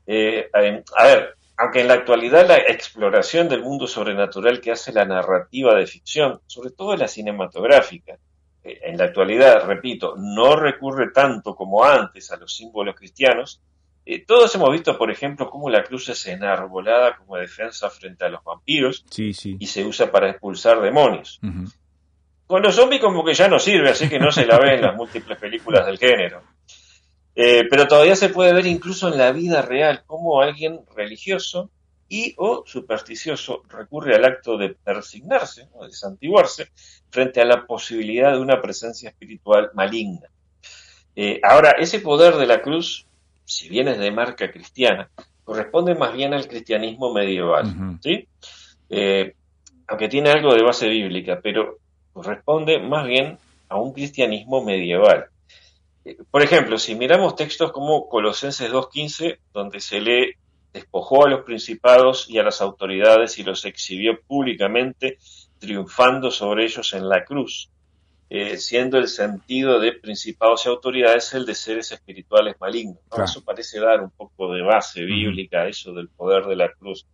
Eh, 0.05 0.49
a 0.53 1.05
ver, 1.05 1.35
aunque 1.61 1.81
en 1.81 1.87
la 1.87 1.93
actualidad 1.93 2.47
la 2.47 2.57
exploración 2.57 3.47
del 3.47 3.61
mundo 3.61 3.85
sobrenatural 3.85 4.59
que 4.59 4.71
hace 4.71 4.91
la 4.91 5.05
narrativa 5.05 5.75
de 5.75 5.85
ficción, 5.85 6.39
sobre 6.47 6.71
todo 6.71 6.95
la 6.95 7.07
cinematográfica, 7.07 8.17
eh, 8.63 8.79
en 8.81 8.97
la 8.97 9.05
actualidad, 9.05 9.67
repito, 9.67 10.15
no 10.17 10.55
recurre 10.55 11.11
tanto 11.11 11.55
como 11.55 11.83
antes 11.83 12.31
a 12.31 12.37
los 12.37 12.55
símbolos 12.55 12.95
cristianos, 12.95 13.61
eh, 14.03 14.25
todos 14.25 14.55
hemos 14.55 14.71
visto, 14.71 14.97
por 14.97 15.11
ejemplo, 15.11 15.51
cómo 15.51 15.69
la 15.69 15.83
cruz 15.83 16.09
es 16.09 16.25
enarbolada 16.25 17.15
como 17.17 17.37
defensa 17.37 17.91
frente 17.91 18.25
a 18.25 18.29
los 18.29 18.43
vampiros 18.43 19.05
sí, 19.11 19.31
sí. 19.31 19.57
y 19.59 19.67
se 19.67 19.85
usa 19.85 20.11
para 20.11 20.31
expulsar 20.31 20.81
demonios. 20.81 21.39
Con 22.47 22.63
los 22.63 22.73
zombies 22.73 23.01
como 23.01 23.23
que 23.23 23.35
ya 23.35 23.47
no 23.47 23.59
sirve, 23.59 23.91
así 23.91 24.09
que 24.09 24.17
no 24.17 24.31
se 24.31 24.47
la 24.47 24.57
ve 24.57 24.75
en 24.75 24.81
las 24.81 24.95
múltiples 24.95 25.37
películas 25.37 25.85
del 25.85 25.99
género. 25.99 26.41
Eh, 27.35 27.63
pero 27.69 27.87
todavía 27.87 28.15
se 28.15 28.29
puede 28.29 28.53
ver 28.53 28.65
incluso 28.65 29.07
en 29.07 29.17
la 29.17 29.31
vida 29.31 29.61
real 29.61 30.03
cómo 30.05 30.41
alguien 30.41 30.81
religioso 30.95 31.69
y 32.09 32.33
o 32.37 32.63
supersticioso 32.65 33.63
recurre 33.69 34.15
al 34.15 34.25
acto 34.25 34.57
de 34.57 34.69
persignarse, 34.69 35.69
o 35.71 35.85
de 35.85 35.93
santiguarse, 35.93 36.67
frente 37.09 37.39
a 37.39 37.45
la 37.45 37.65
posibilidad 37.65 38.33
de 38.33 38.39
una 38.39 38.61
presencia 38.61 39.09
espiritual 39.09 39.71
maligna. 39.73 40.27
Eh, 41.15 41.39
ahora, 41.41 41.71
ese 41.71 41.99
poder 41.99 42.35
de 42.35 42.47
la 42.47 42.61
cruz, 42.61 43.07
si 43.45 43.69
bien 43.69 43.87
es 43.87 43.97
de 43.97 44.11
marca 44.11 44.51
cristiana, 44.51 45.09
corresponde 45.45 45.95
más 45.95 46.13
bien 46.13 46.33
al 46.33 46.47
cristianismo 46.49 47.13
medieval. 47.13 47.97
¿sí? 48.03 48.27
Eh, 48.89 49.33
aunque 49.87 50.09
tiene 50.09 50.31
algo 50.31 50.53
de 50.53 50.63
base 50.63 50.89
bíblica, 50.89 51.39
pero 51.41 51.77
corresponde 52.11 52.79
más 52.79 53.07
bien 53.07 53.37
a 53.69 53.77
un 53.77 53.93
cristianismo 53.93 54.63
medieval. 54.63 55.27
Por 56.31 56.41
ejemplo, 56.41 56.79
si 56.79 56.95
miramos 56.95 57.35
textos 57.35 57.71
como 57.71 58.09
Colosenses 58.09 58.71
2.15, 58.71 59.39
donde 59.53 59.79
se 59.79 60.01
lee, 60.01 60.33
despojó 60.73 61.25
a 61.25 61.29
los 61.29 61.41
principados 61.41 62.29
y 62.29 62.39
a 62.39 62.43
las 62.43 62.61
autoridades 62.61 63.37
y 63.37 63.43
los 63.43 63.65
exhibió 63.65 64.19
públicamente, 64.21 65.17
triunfando 65.59 66.31
sobre 66.31 66.65
ellos 66.65 66.93
en 66.93 67.07
la 67.07 67.23
cruz, 67.23 67.69
eh, 68.33 68.55
siendo 68.57 68.97
el 68.97 69.09
sentido 69.09 69.77
de 69.81 69.91
principados 69.91 70.65
y 70.65 70.69
autoridades 70.69 71.33
el 71.33 71.45
de 71.45 71.53
seres 71.53 71.91
espirituales 71.91 72.55
malignos. 72.61 72.95
¿no? 73.03 73.09
Claro. 73.09 73.25
Eso 73.25 73.43
parece 73.43 73.77
dar 73.81 73.99
un 74.01 74.09
poco 74.09 74.53
de 74.53 74.61
base 74.61 75.01
bíblica, 75.01 75.67
eso 75.67 75.91
del 75.91 76.07
poder 76.07 76.45
de 76.45 76.55
la 76.55 76.71
cruz. 76.71 77.05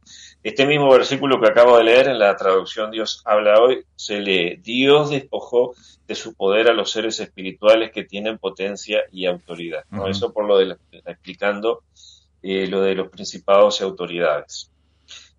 Este 0.44 0.68
mismo 0.68 0.92
versículo 0.92 1.42
que 1.42 1.48
acabo 1.48 1.76
de 1.80 1.86
leer 1.86 2.08
en 2.10 2.20
la 2.20 2.36
traducción 2.36 2.92
Dios 2.92 3.24
habla 3.26 3.60
hoy, 3.60 3.84
se 3.96 4.20
lee, 4.20 4.58
Dios 4.62 5.10
despojó 5.10 5.74
de 6.08 6.14
su 6.14 6.36
poder 6.36 6.70
a 6.70 6.74
los 6.74 6.92
seres 6.92 7.20
espirituales 7.20 7.92
que 7.92 8.04
tienen 8.04 8.38
potencia 8.38 9.00
y 9.12 9.26
autoridad. 9.26 9.86
Eso 10.08 10.32
por 10.32 10.46
lo 10.46 10.60
de 10.60 10.66
la- 10.68 10.78
explicando 11.08 11.82
eh, 12.44 12.68
lo 12.68 12.82
de 12.82 12.94
los 12.94 13.10
principados 13.10 13.82
y 13.82 13.84
autoridades. 13.84 14.70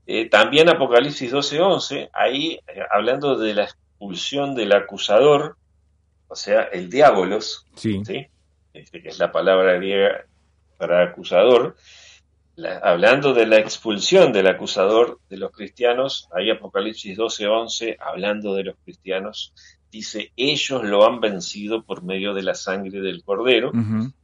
Eh, 0.08 0.28
también 0.28 0.68
Apocalipsis 0.68 1.32
12:11, 1.32 2.10
ahí 2.12 2.58
hablando 2.90 3.36
de 3.38 3.54
la 3.54 3.62
expulsión 3.64 4.56
del 4.56 4.72
acusador, 4.72 5.56
o 6.28 6.36
sea, 6.36 6.62
el 6.72 6.88
diabolos, 6.90 7.66
Sí, 7.74 8.02
¿sí? 8.04 8.26
Este, 8.74 9.02
que 9.02 9.08
es 9.08 9.18
la 9.18 9.32
palabra 9.32 9.74
griega 9.74 10.24
para 10.76 11.02
acusador, 11.02 11.76
la- 12.54 12.78
hablando 12.78 13.32
de 13.34 13.46
la 13.46 13.58
expulsión 13.58 14.32
del 14.32 14.46
acusador 14.46 15.18
de 15.28 15.36
los 15.38 15.50
cristianos, 15.52 16.28
ahí 16.32 16.50
Apocalipsis 16.50 17.16
12:11, 17.16 17.96
hablando 17.98 18.54
de 18.54 18.64
los 18.64 18.76
cristianos, 18.84 19.52
dice, 19.90 20.32
ellos 20.36 20.84
lo 20.84 21.06
han 21.06 21.20
vencido 21.20 21.82
por 21.82 22.02
medio 22.04 22.34
de 22.34 22.42
la 22.42 22.54
sangre 22.54 23.00
del 23.00 23.24
cordero, 23.24 23.70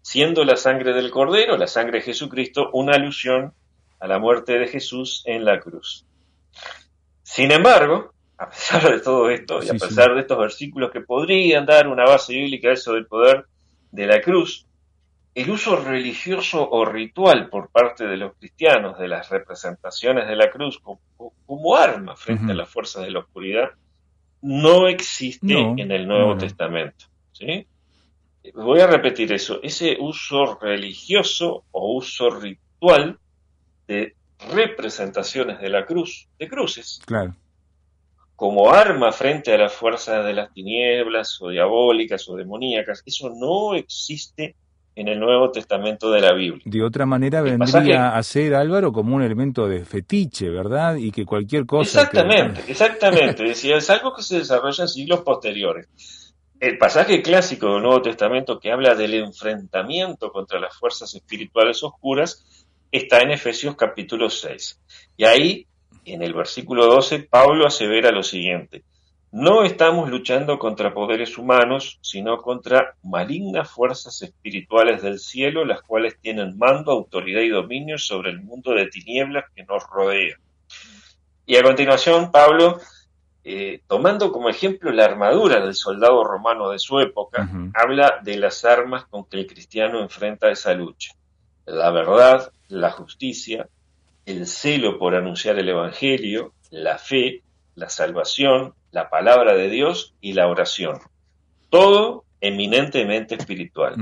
siendo 0.02 0.44
la 0.44 0.56
sangre 0.56 0.92
del 0.92 1.10
cordero, 1.10 1.56
la 1.56 1.66
sangre 1.66 1.98
de 1.98 2.04
Jesucristo, 2.04 2.70
una 2.72 2.94
alusión 2.94 3.54
a 3.98 4.06
la 4.06 4.18
muerte 4.18 4.58
de 4.58 4.68
Jesús 4.68 5.22
en 5.26 5.44
la 5.44 5.60
cruz. 5.60 6.04
Sin 7.22 7.50
embargo, 7.50 8.12
a 8.38 8.50
pesar 8.50 8.90
de 8.90 9.00
todo 9.00 9.30
esto 9.30 9.60
y 9.62 9.68
a 9.68 9.72
sí. 9.72 9.78
pesar 9.78 10.14
de 10.14 10.20
estos 10.22 10.38
versículos 10.38 10.90
que 10.90 11.00
podrían 11.00 11.66
dar 11.66 11.88
una 11.88 12.04
base 12.04 12.32
bíblica 12.34 12.68
a 12.68 12.72
eso 12.72 12.92
del 12.92 13.06
poder 13.06 13.46
de 13.92 14.06
la 14.06 14.20
cruz, 14.20 14.66
el 15.34 15.50
uso 15.50 15.76
religioso 15.76 16.68
o 16.68 16.84
ritual 16.84 17.48
por 17.48 17.68
parte 17.70 18.06
de 18.06 18.16
los 18.16 18.34
cristianos 18.36 18.98
de 18.98 19.08
las 19.08 19.30
representaciones 19.30 20.28
de 20.28 20.36
la 20.36 20.50
cruz 20.50 20.78
como, 20.78 21.00
como 21.46 21.76
arma 21.76 22.16
frente 22.16 22.52
a 22.52 22.54
las 22.54 22.68
fuerzas 22.68 23.04
de 23.04 23.10
la 23.10 23.20
oscuridad 23.20 23.70
no 24.42 24.88
existe 24.88 25.46
No, 25.54 25.74
en 25.76 25.90
el 25.90 26.06
Nuevo 26.06 26.34
no. 26.34 26.38
Testamento. 26.38 27.06
¿sí? 27.32 27.66
Voy 28.54 28.80
a 28.80 28.86
repetir 28.86 29.32
eso, 29.32 29.58
ese 29.62 29.96
uso 29.98 30.58
religioso 30.60 31.64
o 31.70 31.94
uso 31.94 32.28
ritual 32.30 33.18
de 33.88 34.14
representaciones 34.52 35.60
de 35.60 35.70
la 35.70 35.86
cruz, 35.86 36.28
de 36.38 36.48
cruces, 36.48 37.00
Claro. 37.06 37.34
Como 38.36 38.70
arma 38.72 39.12
frente 39.12 39.52
a 39.52 39.58
las 39.58 39.72
fuerzas 39.72 40.24
de 40.24 40.32
las 40.34 40.52
tinieblas 40.52 41.38
o 41.40 41.50
diabólicas 41.50 42.28
o 42.28 42.36
demoníacas. 42.36 43.02
Eso 43.06 43.30
no 43.34 43.74
existe 43.74 44.56
en 44.96 45.08
el 45.08 45.18
Nuevo 45.18 45.50
Testamento 45.50 46.10
de 46.10 46.20
la 46.20 46.32
Biblia. 46.32 46.62
De 46.64 46.82
otra 46.82 47.04
manera 47.06 47.38
El 47.40 47.44
vendría 47.44 47.66
pasaje- 47.66 47.94
a 47.96 48.22
ser 48.22 48.54
Álvaro 48.54 48.92
como 48.92 49.16
un 49.16 49.22
elemento 49.22 49.66
de 49.68 49.84
fetiche, 49.84 50.48
¿verdad? 50.50 50.96
Y 50.96 51.10
que 51.10 51.24
cualquier 51.24 51.66
cosa. 51.66 52.08
que- 52.10 52.18
Exactamente, 52.18 52.60
exactamente. 52.68 53.42
Decía, 53.44 53.76
es 53.76 53.90
algo 53.90 54.14
que 54.14 54.22
se 54.22 54.38
desarrolla 54.38 54.84
en 54.84 54.88
siglos 54.88 55.20
posteriores. 55.22 55.88
El 56.60 56.78
pasaje 56.78 57.20
clásico 57.22 57.72
del 57.74 57.82
Nuevo 57.82 58.02
Testamento 58.02 58.58
que 58.60 58.70
habla 58.70 58.94
del 58.94 59.14
enfrentamiento 59.14 60.30
contra 60.30 60.60
las 60.60 60.76
fuerzas 60.76 61.12
espirituales 61.14 61.82
oscuras 61.82 62.46
está 62.90 63.18
en 63.18 63.32
Efesios 63.32 63.74
capítulo 63.76 64.30
6. 64.30 64.80
Y 65.16 65.24
ahí, 65.24 65.66
en 66.04 66.22
el 66.22 66.34
versículo 66.34 66.86
12, 66.86 67.20
Pablo 67.30 67.66
asevera 67.66 68.10
lo 68.10 68.22
siguiente. 68.22 68.84
No 69.32 69.64
estamos 69.64 70.08
luchando 70.08 70.60
contra 70.60 70.94
poderes 70.94 71.38
humanos, 71.38 71.98
sino 72.02 72.38
contra 72.38 72.94
malignas 73.02 73.68
fuerzas 73.68 74.22
espirituales 74.22 75.02
del 75.02 75.18
cielo, 75.18 75.64
las 75.64 75.82
cuales 75.82 76.16
tienen 76.20 76.56
mando, 76.56 76.92
autoridad 76.92 77.40
y 77.40 77.48
dominio 77.48 77.98
sobre 77.98 78.30
el 78.30 78.42
mundo 78.42 78.74
de 78.74 78.86
tinieblas 78.86 79.46
que 79.52 79.64
nos 79.64 79.82
rodea. 79.88 80.36
Y 81.46 81.56
a 81.56 81.64
continuación, 81.64 82.30
Pablo, 82.30 82.78
eh, 83.42 83.82
tomando 83.88 84.30
como 84.30 84.48
ejemplo 84.48 84.92
la 84.92 85.04
armadura 85.04 85.60
del 85.60 85.74
soldado 85.74 86.22
romano 86.22 86.70
de 86.70 86.78
su 86.78 87.00
época, 87.00 87.50
habla 87.74 88.20
de 88.22 88.38
las 88.38 88.64
armas 88.64 89.04
con 89.06 89.24
que 89.24 89.38
el 89.38 89.46
cristiano 89.46 90.00
enfrenta 90.00 90.48
esa 90.48 90.72
lucha. 90.74 91.12
La 91.66 91.90
verdad, 91.90 92.52
la 92.68 92.90
justicia, 92.92 93.68
el 94.26 94.46
celo 94.46 94.98
por 94.98 95.14
anunciar 95.14 95.58
el 95.58 95.68
Evangelio, 95.68 96.52
la 96.70 96.98
fe, 96.98 97.42
la 97.74 97.88
salvación, 97.88 98.74
la 98.90 99.10
palabra 99.10 99.54
de 99.54 99.68
Dios 99.68 100.14
y 100.20 100.32
la 100.32 100.48
oración. 100.48 101.00
Todo 101.70 102.24
eminentemente 102.40 103.34
espiritual. 103.34 103.96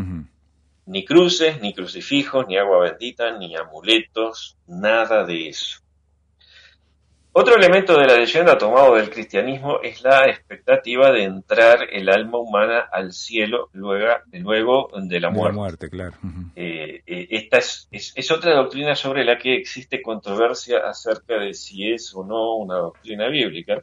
Ni 0.84 1.04
cruces, 1.04 1.60
ni 1.60 1.74
crucifijos, 1.74 2.46
ni 2.48 2.56
agua 2.56 2.80
bendita, 2.80 3.38
ni 3.38 3.56
amuletos, 3.56 4.56
nada 4.66 5.24
de 5.24 5.48
eso. 5.48 5.81
Otro 7.34 7.56
elemento 7.56 7.98
de 7.98 8.06
la 8.06 8.16
leyenda 8.18 8.58
tomado 8.58 8.94
del 8.96 9.08
cristianismo 9.08 9.80
es 9.82 10.02
la 10.02 10.26
expectativa 10.28 11.10
de 11.10 11.22
entrar 11.24 11.78
el 11.90 12.10
alma 12.10 12.36
humana 12.38 12.80
al 12.92 13.12
cielo 13.14 13.70
luego, 13.72 14.16
luego 14.32 14.90
de 14.92 15.00
la 15.00 15.08
De 15.08 15.20
la 15.20 15.30
muerte. 15.30 15.56
muerte, 15.56 15.88
claro. 15.90 16.12
Eh, 16.54 17.00
eh, 17.06 17.26
esta 17.30 17.56
es, 17.56 17.88
es- 17.90 18.12
es 18.14 18.30
otra 18.30 18.54
doctrina 18.54 18.94
sobre 18.94 19.24
la 19.24 19.38
que 19.38 19.56
existe 19.56 20.02
controversia 20.02 20.80
acerca 20.86 21.38
de 21.38 21.54
si 21.54 21.90
es 21.90 22.14
o 22.14 22.22
no 22.22 22.56
una 22.56 22.74
doctrina 22.76 23.28
bíblica. 23.28 23.82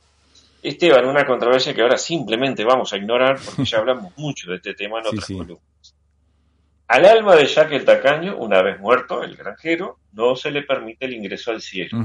Esteban, 0.62 1.06
una 1.08 1.26
controversia 1.26 1.74
que 1.74 1.82
ahora 1.82 1.98
simplemente 1.98 2.64
vamos 2.64 2.94
a 2.94 2.98
ignorar 2.98 3.40
porque 3.44 3.66
ya 3.66 3.80
hablamos 3.80 4.16
mucho 4.18 4.52
de 4.52 4.58
este 4.58 4.76
tema 4.76 5.00
en 5.00 5.06
Sí, 5.06 5.10
otras 5.10 5.26
sí. 5.26 5.34
columnas. 5.38 5.64
Al 6.90 7.06
alma 7.06 7.36
de 7.36 7.46
Jack 7.46 7.72
el 7.72 7.86
Tacaño, 7.86 8.36
una 8.38 8.62
vez 8.64 8.80
muerto, 8.80 9.22
el 9.24 9.38
granjero, 9.38 10.00
no 10.14 10.36
se 10.36 10.50
le 10.52 10.64
permite 10.64 11.06
el 11.06 11.14
ingreso 11.14 11.52
al 11.52 11.62
cielo. 11.62 11.98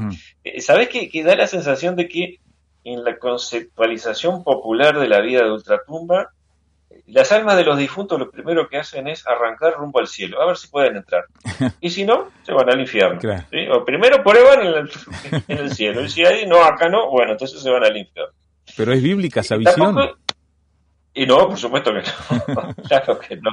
Eh, 0.44 0.60
¿Sabes 0.60 0.88
qué? 0.90 1.08
Que 1.08 1.24
da 1.24 1.34
la 1.34 1.46
sensación 1.46 1.96
de 1.96 2.06
que 2.06 2.38
en 2.84 3.02
la 3.02 3.16
conceptualización 3.16 4.44
popular 4.44 4.98
de 4.98 5.08
la 5.08 5.20
vida 5.22 5.42
de 5.42 5.50
ultratumba, 5.50 6.32
eh, 6.90 7.02
las 7.06 7.32
almas 7.32 7.56
de 7.56 7.64
los 7.64 7.78
difuntos 7.78 8.18
lo 8.18 8.30
primero 8.30 8.68
que 8.68 8.76
hacen 8.76 9.08
es 9.08 9.26
arrancar 9.26 9.72
rumbo 9.78 10.00
al 10.00 10.06
cielo, 10.06 10.42
a 10.42 10.46
ver 10.46 10.58
si 10.58 10.68
pueden 10.68 10.96
entrar. 10.96 11.24
Y 11.80 11.88
si 11.88 12.04
no, 12.04 12.30
se 12.42 12.52
van 12.52 12.68
al 12.68 12.78
infierno. 12.80 13.18
Claro. 13.20 13.42
¿sí? 13.50 13.66
O 13.68 13.86
primero 13.86 14.22
prueban 14.22 14.60
en 14.66 14.74
el, 14.74 14.90
en 15.48 15.58
el 15.58 15.70
cielo, 15.74 16.02
y 16.04 16.10
si 16.10 16.26
ahí 16.26 16.46
no, 16.46 16.62
acá 16.62 16.90
no, 16.90 17.10
bueno, 17.10 17.32
entonces 17.32 17.62
se 17.62 17.70
van 17.70 17.84
al 17.84 17.96
infierno. 17.96 18.32
Pero 18.76 18.92
es 18.92 19.02
bíblica 19.02 19.40
esa 19.40 19.56
visión. 19.56 19.76
tampoco- 19.94 20.18
Y 21.14 21.24
no, 21.26 21.48
por 21.48 21.56
supuesto 21.56 21.90
que 21.94 22.02
no. 22.02 22.74
claro 22.88 23.18
que 23.18 23.36
no. 23.36 23.50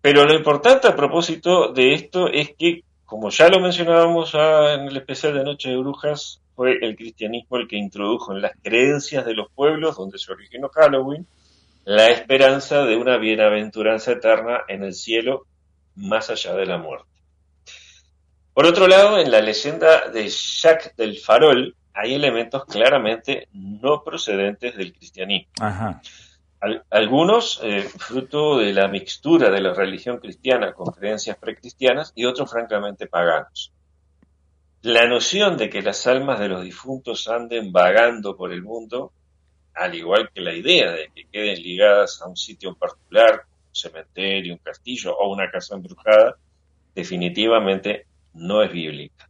Pero 0.00 0.24
lo 0.24 0.34
importante 0.34 0.88
a 0.88 0.96
propósito 0.96 1.72
de 1.72 1.94
esto 1.94 2.28
es 2.28 2.54
que, 2.56 2.84
como 3.04 3.30
ya 3.30 3.48
lo 3.48 3.60
mencionábamos 3.60 4.34
en 4.34 4.88
el 4.88 4.96
especial 4.96 5.34
de 5.34 5.44
Noche 5.44 5.70
de 5.70 5.76
Brujas, 5.76 6.40
fue 6.54 6.78
el 6.80 6.96
cristianismo 6.96 7.56
el 7.56 7.68
que 7.68 7.76
introdujo 7.76 8.32
en 8.32 8.42
las 8.42 8.52
creencias 8.62 9.24
de 9.24 9.34
los 9.34 9.50
pueblos 9.52 9.96
donde 9.96 10.18
se 10.18 10.32
originó 10.32 10.68
Halloween 10.68 11.26
la 11.84 12.10
esperanza 12.10 12.84
de 12.84 12.96
una 12.96 13.16
bienaventuranza 13.16 14.12
eterna 14.12 14.60
en 14.68 14.84
el 14.84 14.94
cielo 14.94 15.46
más 15.96 16.30
allá 16.30 16.54
de 16.54 16.66
la 16.66 16.78
muerte. 16.78 17.08
Por 18.52 18.66
otro 18.66 18.86
lado, 18.86 19.18
en 19.18 19.30
la 19.30 19.40
leyenda 19.40 20.08
de 20.08 20.28
Jacques 20.28 20.94
del 20.96 21.18
Farol 21.18 21.74
hay 21.94 22.14
elementos 22.14 22.64
claramente 22.66 23.48
no 23.52 24.02
procedentes 24.04 24.76
del 24.76 24.92
cristianismo. 24.92 25.52
Ajá. 25.60 26.00
Al- 26.60 26.84
algunos 26.90 27.60
eh, 27.62 27.82
fruto 27.82 28.58
de 28.58 28.72
la 28.74 28.86
mixtura 28.88 29.50
de 29.50 29.60
la 29.60 29.72
religión 29.72 30.18
cristiana 30.18 30.72
con 30.74 30.92
creencias 30.92 31.36
precristianas 31.38 32.12
y 32.14 32.26
otros 32.26 32.50
francamente 32.50 33.06
paganos. 33.06 33.72
La 34.82 35.06
noción 35.06 35.56
de 35.56 35.68
que 35.70 35.82
las 35.82 36.06
almas 36.06 36.38
de 36.38 36.48
los 36.48 36.62
difuntos 36.62 37.28
anden 37.28 37.72
vagando 37.72 38.36
por 38.36 38.52
el 38.52 38.62
mundo, 38.62 39.12
al 39.74 39.94
igual 39.94 40.30
que 40.34 40.40
la 40.40 40.54
idea 40.54 40.90
de 40.92 41.10
que 41.14 41.26
queden 41.28 41.62
ligadas 41.62 42.20
a 42.22 42.28
un 42.28 42.36
sitio 42.36 42.70
en 42.70 42.74
particular, 42.76 43.44
un 43.68 43.74
cementerio, 43.74 44.54
un 44.54 44.58
castillo 44.60 45.16
o 45.16 45.32
una 45.32 45.50
casa 45.50 45.74
embrujada, 45.76 46.36
definitivamente 46.94 48.06
no 48.34 48.62
es 48.62 48.72
bíblica. 48.72 49.28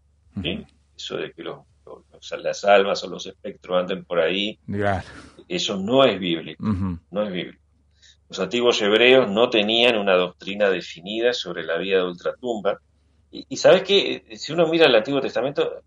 Eso 0.97 1.17
de 1.17 1.33
que 1.33 1.43
los- 1.43 1.61
los- 2.21 2.43
las 2.43 2.65
almas 2.65 3.03
o 3.05 3.09
los 3.09 3.27
espectros 3.27 3.79
anden 3.81 4.05
por 4.05 4.21
ahí, 4.21 4.59
Claro. 4.67 5.07
eso 5.49 5.77
no 5.77 6.05
es 6.05 6.19
bíblico 6.21 6.63
no 7.11 7.23
es 7.23 7.33
bíblico. 7.33 7.59
Los 8.29 8.39
antiguos 8.39 8.81
hebreos 8.81 9.29
no 9.29 9.51
tenían 9.51 9.97
una 9.97 10.15
doctrina 10.15 10.71
definida 10.71 11.33
sobre 11.33 11.65
la 11.65 11.77
vida 11.79 11.97
de 11.99 12.05
ultratumba. 12.05 12.79
Y, 13.33 13.45
y 13.49 13.57
sabes 13.57 13.83
que 13.83 14.25
si 14.37 14.53
uno 14.53 14.69
mira 14.69 14.87
el 14.87 14.95
Antiguo 14.95 15.21
Testamento, 15.21 15.83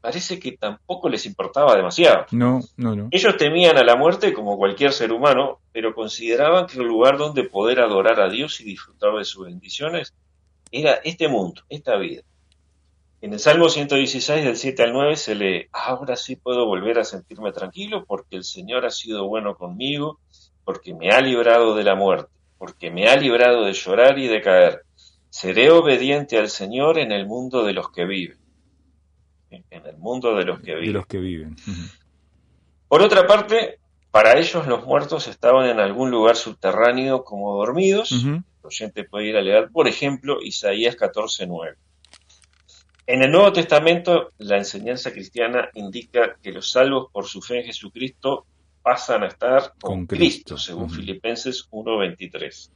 parece 0.00 0.38
que 0.38 0.52
tampoco 0.58 1.08
les 1.08 1.24
importaba 1.24 1.74
demasiado. 1.74 2.26
No, 2.32 2.60
no, 2.76 2.94
no. 2.94 3.08
Ellos 3.10 3.36
temían 3.38 3.78
a 3.78 3.82
la 3.82 3.96
muerte 3.96 4.34
como 4.34 4.58
cualquier 4.58 4.92
ser 4.92 5.10
humano, 5.10 5.60
pero 5.72 5.94
consideraban 5.94 6.66
que 6.66 6.78
el 6.78 6.84
lugar 6.86 7.16
donde 7.16 7.44
poder 7.44 7.80
adorar 7.80 8.20
a 8.20 8.28
Dios 8.28 8.60
y 8.60 8.64
disfrutar 8.64 9.14
de 9.16 9.24
sus 9.24 9.46
bendiciones 9.46 10.12
era 10.70 10.94
este 11.02 11.28
mundo, 11.28 11.62
esta 11.70 11.96
vida. 11.96 12.22
En 13.26 13.32
el 13.32 13.40
Salmo 13.40 13.68
116, 13.68 14.44
del 14.44 14.56
7 14.56 14.84
al 14.84 14.92
9, 14.92 15.16
se 15.16 15.34
lee, 15.34 15.66
ahora 15.72 16.14
sí 16.14 16.36
puedo 16.36 16.64
volver 16.64 17.00
a 17.00 17.04
sentirme 17.04 17.50
tranquilo 17.50 18.04
porque 18.06 18.36
el 18.36 18.44
Señor 18.44 18.86
ha 18.86 18.90
sido 18.90 19.26
bueno 19.26 19.56
conmigo, 19.56 20.20
porque 20.64 20.94
me 20.94 21.10
ha 21.10 21.20
librado 21.20 21.74
de 21.74 21.82
la 21.82 21.96
muerte, 21.96 22.30
porque 22.56 22.92
me 22.92 23.08
ha 23.08 23.16
librado 23.16 23.64
de 23.64 23.72
llorar 23.72 24.16
y 24.20 24.28
de 24.28 24.40
caer. 24.42 24.82
Seré 25.28 25.72
obediente 25.72 26.38
al 26.38 26.48
Señor 26.48 27.00
en 27.00 27.10
el 27.10 27.26
mundo 27.26 27.64
de 27.64 27.72
los 27.72 27.90
que 27.90 28.04
viven. 28.04 28.38
En 29.50 29.64
el 29.84 29.96
mundo 29.96 30.36
de 30.36 30.44
los 30.44 30.60
que 30.60 30.74
De 30.76 30.80
viven. 30.82 30.92
los 30.94 31.06
que 31.08 31.18
viven. 31.18 31.56
Ujú. 31.66 31.80
Por 32.86 33.02
otra 33.02 33.26
parte, 33.26 33.80
para 34.12 34.38
ellos 34.38 34.68
los 34.68 34.86
muertos 34.86 35.26
estaban 35.26 35.68
en 35.68 35.80
algún 35.80 36.12
lugar 36.12 36.36
subterráneo 36.36 37.24
como 37.24 37.56
dormidos. 37.56 38.12
Ujú. 38.12 38.28
El 38.36 38.44
oyente 38.62 39.02
puede 39.02 39.26
ir 39.26 39.36
a 39.36 39.42
leer, 39.42 39.68
por 39.72 39.88
ejemplo, 39.88 40.40
Isaías 40.40 40.96
14:9. 40.96 41.74
En 43.06 43.22
el 43.22 43.30
Nuevo 43.30 43.52
Testamento, 43.52 44.32
la 44.38 44.56
enseñanza 44.56 45.12
cristiana 45.12 45.68
indica 45.74 46.36
que 46.42 46.50
los 46.50 46.70
salvos 46.72 47.08
por 47.12 47.26
su 47.26 47.40
fe 47.40 47.60
en 47.60 47.66
Jesucristo 47.66 48.46
pasan 48.82 49.22
a 49.22 49.28
estar 49.28 49.74
con, 49.80 49.98
Con 49.98 50.06
Cristo, 50.06 50.54
Cristo. 50.54 50.58
según. 50.58 50.90
Filipenses 50.90 51.68
1:23. 51.70 52.70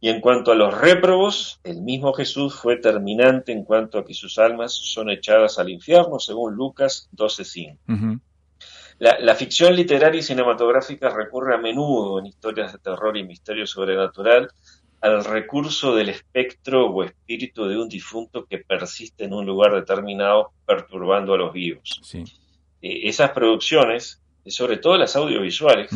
Y 0.00 0.08
en 0.08 0.20
cuanto 0.20 0.52
a 0.52 0.54
los 0.54 0.76
réprobos, 0.76 1.60
el 1.64 1.82
mismo 1.82 2.12
Jesús 2.12 2.54
fue 2.54 2.76
terminante 2.78 3.52
en 3.52 3.62
cuanto 3.64 3.98
a 3.98 4.04
que 4.04 4.14
sus 4.14 4.38
almas 4.38 4.72
son 4.72 5.10
echadas 5.10 5.58
al 5.58 5.68
infierno, 5.68 6.18
según 6.18 6.54
Lucas 6.54 7.08
12:5. 7.12 7.78
Ujú. 7.88 8.20
La, 8.98 9.18
la 9.20 9.34
ficción 9.34 9.76
literaria 9.76 10.18
y 10.18 10.22
cinematográfica 10.22 11.10
recurre 11.10 11.54
a 11.54 11.58
menudo 11.58 12.18
en 12.18 12.26
historias 12.26 12.72
de 12.72 12.78
terror 12.78 13.16
y 13.16 13.24
misterio 13.24 13.66
sobrenatural 13.66 14.48
al 15.02 15.24
recurso 15.24 15.94
del 15.94 16.08
espectro 16.08 16.86
o 16.90 17.02
espíritu 17.04 17.66
de 17.66 17.76
un 17.76 17.88
difunto 17.88 18.46
que 18.46 18.58
persiste 18.58 19.24
en 19.24 19.34
un 19.34 19.44
lugar 19.44 19.74
determinado 19.74 20.52
perturbando 20.64 21.34
a 21.34 21.38
los 21.38 21.52
vivos. 21.52 22.00
Sí. 22.02 22.24
Eh, 22.80 23.08
esas 23.08 23.30
producciones, 23.32 24.22
y 24.44 24.50
sobre 24.52 24.76
todo 24.78 24.96
las 24.96 25.14
audiovisuales, 25.16 25.90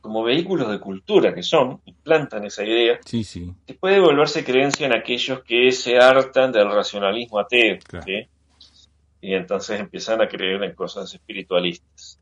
como 0.00 0.22
vehículos 0.24 0.68
de 0.70 0.80
cultura 0.80 1.32
que 1.34 1.42
son, 1.42 1.80
implantan 1.86 2.44
esa 2.44 2.62
idea, 2.64 2.98
Sí, 3.06 3.24
sí. 3.24 3.52
que 3.66 3.74
puede 3.74 4.00
volverse 4.00 4.44
creencia 4.44 4.86
en 4.86 4.92
aquellos 4.92 5.42
que 5.44 5.72
se 5.72 5.96
hartan 5.98 6.52
del 6.52 6.70
racionalismo 6.70 7.38
ateo, 7.38 7.78
Claro. 7.86 8.04
¿sí? 8.06 8.26
y 9.22 9.32
entonces 9.32 9.80
empiezan 9.80 10.20
a 10.20 10.28
creer 10.28 10.62
en 10.64 10.74
cosas 10.74 11.14
espiritualistas. 11.14 12.20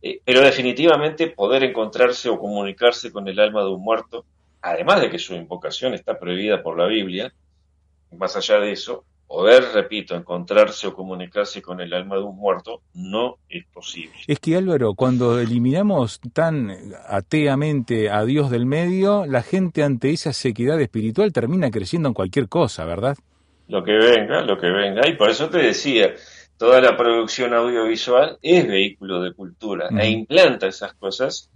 Eh, 0.00 0.20
pero 0.24 0.40
definitivamente 0.40 1.26
poder 1.28 1.64
encontrarse 1.64 2.28
o 2.30 2.38
comunicarse 2.38 3.10
con 3.12 3.26
el 3.28 3.38
alma 3.40 3.62
de 3.64 3.70
un 3.70 3.82
muerto, 3.82 4.24
además 4.62 5.00
de 5.00 5.10
que 5.10 5.18
su 5.18 5.34
invocación 5.34 5.94
está 5.94 6.18
prohibida 6.18 6.62
por 6.62 6.78
la 6.78 6.86
Biblia, 6.86 7.32
más 8.16 8.36
allá 8.36 8.58
de 8.58 8.72
eso, 8.72 9.04
poder, 9.28 9.62
repito, 9.74 10.16
encontrarse 10.16 10.86
o 10.86 10.94
comunicarse 10.94 11.60
con 11.60 11.80
el 11.80 11.92
alma 11.92 12.16
de 12.16 12.22
un 12.22 12.36
muerto 12.36 12.80
no 12.94 13.36
es 13.48 13.66
posible. 13.66 14.14
Es 14.26 14.40
que 14.40 14.56
Álvaro, 14.56 14.94
cuando 14.94 15.38
eliminamos 15.38 16.20
tan 16.32 16.70
ateamente 17.06 18.10
a 18.10 18.24
Dios 18.24 18.50
del 18.50 18.64
medio, 18.64 19.26
la 19.26 19.42
gente 19.42 19.84
ante 19.84 20.10
esa 20.10 20.32
sequedad 20.32 20.80
espiritual 20.80 21.32
termina 21.32 21.70
creciendo 21.70 22.08
en 22.08 22.14
cualquier 22.14 22.48
cosa, 22.48 22.86
¿verdad? 22.86 23.16
Lo 23.68 23.84
que 23.84 23.92
venga, 23.92 24.40
lo 24.40 24.58
que 24.58 24.70
venga. 24.70 25.06
Y 25.06 25.14
por 25.16 25.28
eso 25.28 25.50
te 25.50 25.58
decía, 25.58 26.14
toda 26.56 26.80
la 26.80 26.96
producción 26.96 27.52
audiovisual 27.52 28.38
es 28.40 28.66
vehículo 28.66 29.20
de 29.20 29.34
cultura 29.34 29.90
e 30.00 30.08
implanta 30.08 30.66
esas 30.66 30.94
cosas 30.94 31.50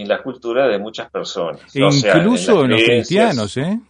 en 0.00 0.08
la 0.08 0.22
cultura 0.22 0.68
de 0.68 0.78
muchas 0.78 1.10
personas. 1.10 1.74
E 1.74 1.82
O 1.82 1.90
sea, 1.90 2.18
incluso 2.18 2.64
en 2.64 2.70
los 2.70 2.82
cristianos, 2.82 3.56
¿eh? 3.56 3.80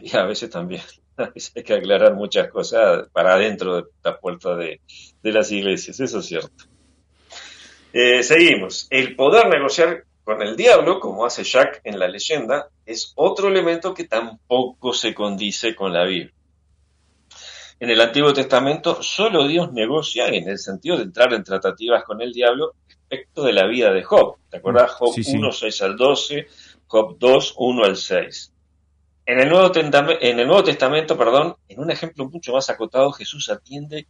Y 0.00 0.16
a 0.16 0.24
veces 0.24 0.50
también. 0.50 0.82
A 1.16 1.28
veces 1.34 1.52
hay 1.54 1.62
que 1.64 1.74
aclarar 1.74 2.14
muchas 2.14 2.48
cosas 2.48 3.06
para 3.12 3.34
adentro 3.34 3.76
de 3.76 3.82
la 4.02 4.18
puerta 4.18 4.56
de, 4.56 4.80
de 5.22 5.32
las 5.32 5.52
iglesias, 5.52 6.00
eso 6.00 6.20
es 6.20 6.24
cierto. 6.24 6.64
Eh, 7.92 8.22
seguimos. 8.22 8.86
El 8.88 9.16
poder 9.16 9.48
negociar 9.48 10.04
con 10.24 10.40
el 10.40 10.56
diablo, 10.56 10.98
como 10.98 11.26
hace 11.26 11.44
Jack 11.44 11.82
en 11.84 11.98
la 11.98 12.08
leyenda, 12.08 12.68
es 12.86 13.12
otro 13.16 13.48
elemento 13.48 13.92
que 13.92 14.04
tampoco 14.04 14.94
se 14.94 15.12
condice 15.12 15.74
con 15.74 15.92
la 15.92 16.04
Biblia. 16.04 16.32
En 17.80 17.90
el 17.90 18.00
Antiguo 18.00 18.32
Testamento, 18.32 19.02
solo 19.02 19.48
Dios 19.48 19.72
negocia 19.72 20.28
en 20.28 20.48
el 20.48 20.58
sentido 20.58 20.98
de 20.98 21.04
entrar 21.04 21.32
en 21.32 21.42
tratativas 21.42 22.04
con 22.04 22.20
el 22.20 22.32
diablo 22.32 22.74
respecto 23.10 23.42
de 23.42 23.52
la 23.52 23.66
vida 23.66 23.92
de 23.92 24.02
Job. 24.02 24.36
¿Te 24.50 24.58
acordás? 24.58 24.92
Job 24.92 25.12
Sí, 25.14 25.24
sí. 25.24 25.36
1, 25.36 25.52
6 25.52 25.82
al 25.82 25.96
12, 25.96 26.46
Job 26.86 27.16
2, 27.18 27.54
1 27.58 27.84
al 27.84 27.96
6. 27.96 28.52
En 29.26 29.40
el, 29.40 29.48
Nuevo 29.48 29.70
Tentame- 29.72 30.18
en 30.20 30.38
el 30.40 30.46
Nuevo 30.46 30.64
Testamento, 30.64 31.16
perdón, 31.16 31.56
en 31.68 31.80
un 31.80 31.90
ejemplo 31.90 32.28
mucho 32.28 32.52
más 32.52 32.70
acotado, 32.70 33.12
Jesús 33.12 33.48
atiende 33.50 34.06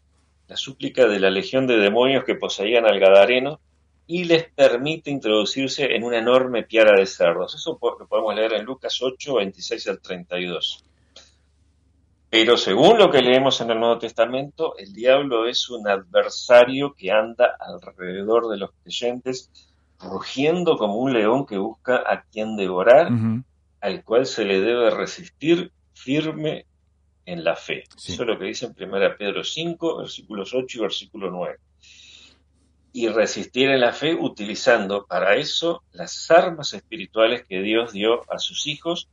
la 0.49 0.57
súplica 0.57 1.07
de 1.07 1.21
la 1.21 1.31
legión 1.31 1.67
de 1.67 1.77
demonios 1.77 2.25
que 2.25 2.35
poseían 2.35 2.87
al 2.87 2.99
Gadareno 2.99 3.61
y 4.07 4.25
les 4.25 4.51
permite 4.51 5.11
introducirse 5.11 5.95
en 5.95 6.03
una 6.05 6.19
enorme 6.19 6.65
piara 6.65 6.99
de 6.99 7.07
cerdos. 7.07 7.55
Eso 7.55 7.79
lo 7.99 8.07
podemos 8.07 8.35
leer 8.35 8.55
en 8.55 8.65
Lucas 8.65 8.99
8, 9.01 9.35
26 9.37 9.87
al 9.89 10.01
32. 10.01 10.85
Pero 12.31 12.57
según 12.57 12.97
lo 12.97 13.11
que 13.11 13.23
leemos 13.23 13.61
en 13.61 13.73
el 13.73 13.81
Nuevo 13.81 13.99
Testamento, 13.99 14.77
el 14.79 14.93
diablo 14.93 15.49
es 15.49 15.69
un 15.69 15.89
adversario 15.89 16.95
que 16.95 17.11
anda 17.11 17.57
alrededor 17.59 18.49
de 18.49 18.57
los 18.57 18.71
creyentes, 18.85 19.51
rugiendo 19.99 20.79
como 20.79 20.95
un 20.95 21.13
león 21.13 21.45
que 21.45 21.59
busca 21.59 21.97
a 21.97 22.23
quien 22.23 22.57
devorar 22.57 23.11
al 23.81 24.05
cual 24.05 24.27
se 24.27 24.45
le 24.45 24.61
debe 24.61 24.91
resistir 24.91 25.73
firme 25.93 26.67
en 27.27 27.43
la 27.43 27.57
fe. 27.57 27.85
Sí. 27.97 28.13
Eso 28.13 28.23
es 28.23 28.29
lo 28.29 28.39
que 28.39 28.47
dice 28.47 28.67
en 28.67 28.75
1 28.79 29.17
Pedro 29.19 29.43
5, 29.43 29.99
versículos 29.99 30.55
8 30.55 30.79
y 30.79 30.81
versículo 30.81 31.31
9. 31.33 31.59
Y 32.93 33.09
resistir 33.09 33.71
en 33.71 33.81
la 33.81 33.93
fe 33.93 34.15
utilizando 34.15 35.05
para 35.05 35.35
eso 35.35 35.83
las 35.93 36.31
armas 36.31 36.75
espirituales 36.75 37.45
que 37.45 37.61
Dios 37.61 37.93
dio 37.93 38.23
a 38.33 38.39
sus 38.39 38.67
hijos, 38.69 39.09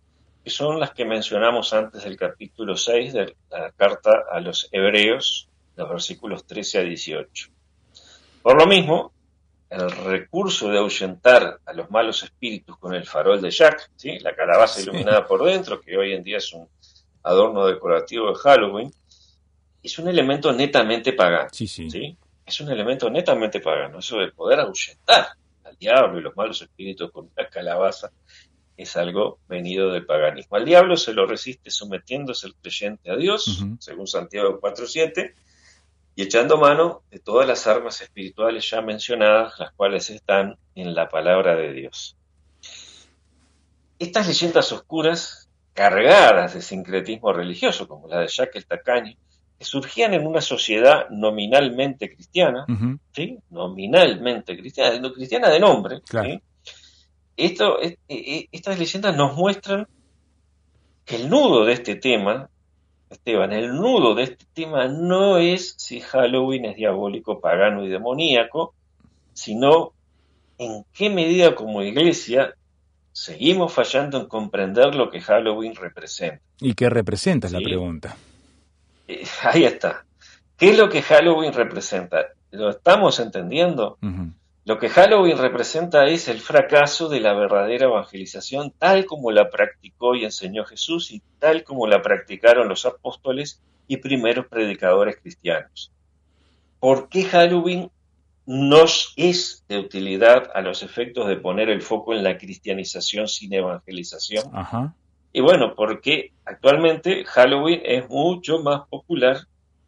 que 0.48 0.52
son 0.54 0.80
las 0.80 0.92
que 0.92 1.04
mencionamos 1.04 1.74
antes 1.74 2.06
del 2.06 2.16
capítulo 2.16 2.78
6 2.78 3.12
de 3.12 3.36
la 3.52 3.70
carta 3.74 4.12
a 4.32 4.40
los 4.40 4.70
hebreos, 4.72 5.50
los 5.76 5.90
versículos 5.90 6.46
13 6.46 6.78
a 6.78 6.82
18. 6.84 7.50
Por 8.44 8.58
lo 8.58 8.66
mismo, 8.66 9.12
el 9.70 9.92
recurso 9.92 10.70
de 10.70 10.78
ahuyentar 10.78 11.60
a 11.66 11.74
los 11.74 11.92
malos 11.92 12.24
espíritus 12.24 12.78
con 12.78 12.94
el 12.96 13.04
farol 13.06 13.42
de 13.42 13.52
Jack, 13.52 13.92
¿sí? 13.98 14.20
la 14.20 14.34
calabaza 14.34 14.76
Sí. 14.76 14.84
iluminada 14.84 15.28
por 15.28 15.44
dentro, 15.44 15.82
que 15.82 15.98
hoy 15.98 16.14
en 16.14 16.24
día 16.24 16.38
es 16.38 16.54
un 16.54 16.66
adorno 17.24 17.68
decorativo 17.68 18.30
de 18.30 18.36
Halloween, 18.36 18.90
es 19.84 20.00
un 20.00 20.08
elemento 20.08 20.54
netamente 20.54 21.12
pagano. 21.12 21.50
Sí, 21.52 21.68
sí. 21.68 21.90
¿sí? 21.92 22.18
Es 22.46 22.62
un 22.62 22.72
elemento 22.72 23.10
netamente 23.10 23.60
pagano. 23.60 24.00
Eso 24.00 24.18
de 24.20 24.32
poder 24.32 24.62
ahuyentar 24.62 25.28
al 25.66 25.76
diablo 25.76 26.18
y 26.20 26.22
los 26.22 26.38
malos 26.38 26.62
espíritus 26.62 27.12
con 27.12 27.30
una 27.36 27.50
calabaza 27.50 28.10
es 28.78 28.96
algo 28.96 29.40
venido 29.50 29.92
del 29.92 30.06
paganismo. 30.06 30.56
Al 30.58 30.66
diablo 30.66 30.96
se 30.98 31.12
lo 31.14 31.26
resiste 31.26 31.72
sometiéndose 31.72 32.48
el 32.48 32.56
creyente 32.56 33.10
a 33.12 33.16
Dios, 33.16 33.66
según 33.80 34.08
Santiago 34.08 34.60
4.7, 34.62 35.34
y 36.16 36.22
echando 36.24 36.58
mano 36.58 37.02
de 37.12 37.20
todas 37.20 37.48
las 37.48 37.66
armas 37.68 38.02
espirituales 38.02 38.70
ya 38.70 38.82
mencionadas, 38.82 39.60
las 39.60 39.72
cuales 39.74 40.10
están 40.10 40.58
en 40.76 40.94
la 40.96 41.10
palabra 41.10 41.56
de 41.56 41.74
Dios. 41.74 42.16
Estas 44.00 44.28
leyendas 44.28 44.72
oscuras, 44.72 45.50
cargadas 45.74 46.54
de 46.54 46.62
sincretismo 46.62 47.34
religioso, 47.34 47.88
como 47.88 48.08
la 48.08 48.20
de 48.20 48.28
Jacques 48.28 48.64
el 48.64 48.68
Tacaño, 48.68 49.16
que 49.58 49.66
surgían 49.66 50.14
en 50.14 50.28
una 50.28 50.42
sociedad 50.42 51.10
nominalmente 51.10 52.14
cristiana. 52.14 52.66
¿sí? 53.12 53.40
nominalmente 53.50 54.56
cristiana, 54.56 55.12
cristiana 55.12 55.50
de 55.50 55.60
nombre, 55.60 56.02
Claro. 56.08 56.30
¿sí? 56.30 56.42
Esto, 57.38 57.80
es- 57.80 57.98
e- 58.08 58.16
e- 58.38 58.50
estas 58.52 58.78
leyendas 58.80 59.16
nos 59.16 59.36
muestran 59.36 59.88
que 61.06 61.16
el 61.18 61.30
nudo 61.30 61.64
de 61.66 61.74
este 61.74 61.96
tema, 61.96 62.50
Esteban, 63.10 63.54
el 63.54 63.74
nudo 63.76 64.16
de 64.16 64.24
este 64.24 64.46
tema 64.54 64.88
no 64.88 65.38
es 65.38 65.76
si 65.78 66.02
Halloween 66.02 66.66
es 66.66 66.76
diabólico, 66.76 67.40
pagano 67.40 67.86
y 67.86 67.90
demoníaco, 67.90 68.74
sino 69.34 69.94
en 70.58 70.84
qué 70.94 71.10
medida 71.10 71.56
como 71.56 71.84
iglesia 71.84 72.56
seguimos 73.14 73.72
fallando 73.72 74.20
en 74.20 74.28
comprender 74.28 74.96
lo 74.96 75.10
que 75.10 75.22
Halloween 75.22 75.76
representa. 75.76 76.42
¿Y 76.60 76.74
qué 76.74 76.90
representa 76.90 77.48
es 77.48 77.54
la 77.54 77.60
pregunta? 77.60 78.18
Eh, 79.08 79.24
ahí 79.44 79.64
está. 79.64 80.04
¿Qué 80.58 80.72
es 80.72 80.78
lo 80.78 80.90
que 80.90 81.02
Halloween 81.04 81.54
representa? 81.54 82.26
¿Lo 82.52 82.70
estamos 82.70 83.20
entendiendo? 83.20 83.98
Lo 84.68 84.80
que 84.80 84.90
Halloween 84.90 85.38
representa 85.38 86.08
es 86.08 86.28
el 86.28 86.42
fracaso 86.42 87.08
de 87.08 87.22
la 87.22 87.34
verdadera 87.34 87.86
evangelización 87.86 88.74
tal 88.78 89.06
como 89.06 89.32
la 89.32 89.50
practicó 89.50 90.14
y 90.14 90.26
enseñó 90.26 90.66
Jesús 90.66 91.14
y 91.14 91.22
tal 91.40 91.64
como 91.64 91.88
la 91.88 92.02
practicaron 92.02 92.68
los 92.68 92.86
apóstoles 92.86 93.62
y 93.88 93.96
primeros 93.96 94.48
predicadores 94.48 95.22
cristianos. 95.22 95.94
¿Por 96.82 97.08
qué 97.08 97.24
Halloween 97.24 97.90
nos 98.46 99.14
es 99.16 99.64
de 99.70 99.80
utilidad 99.80 100.52
a 100.54 100.60
los 100.60 100.84
efectos 100.84 101.30
de 101.30 101.38
poner 101.38 101.70
el 101.70 101.82
foco 101.82 102.14
en 102.14 102.26
la 102.26 102.38
cristianización 102.38 103.30
sin 103.30 103.54
evangelización? 103.54 104.50
Ajá. 104.52 104.94
Y 105.32 105.40
bueno, 105.40 105.76
porque 105.76 106.34
actualmente 106.44 107.24
Halloween 107.24 107.80
es 107.86 108.10
mucho 108.10 108.60
más 108.60 108.82
popular 108.90 109.48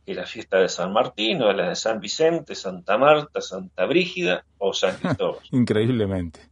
que 0.10 0.16
la 0.16 0.26
fiesta 0.26 0.58
de 0.58 0.70
San 0.70 0.92
Martín 0.92 1.40
o 1.44 1.54
la 1.54 1.70
de 1.70 1.76
San 1.76 2.00
Vicente, 2.00 2.56
Santa 2.56 2.98
Marta, 2.98 3.42
Santa 3.42 3.86
Brígida 3.86 4.44
o 4.58 4.74
San 4.74 4.98
Cristóbal. 5.02 5.42
Increíblemente. 5.52 6.50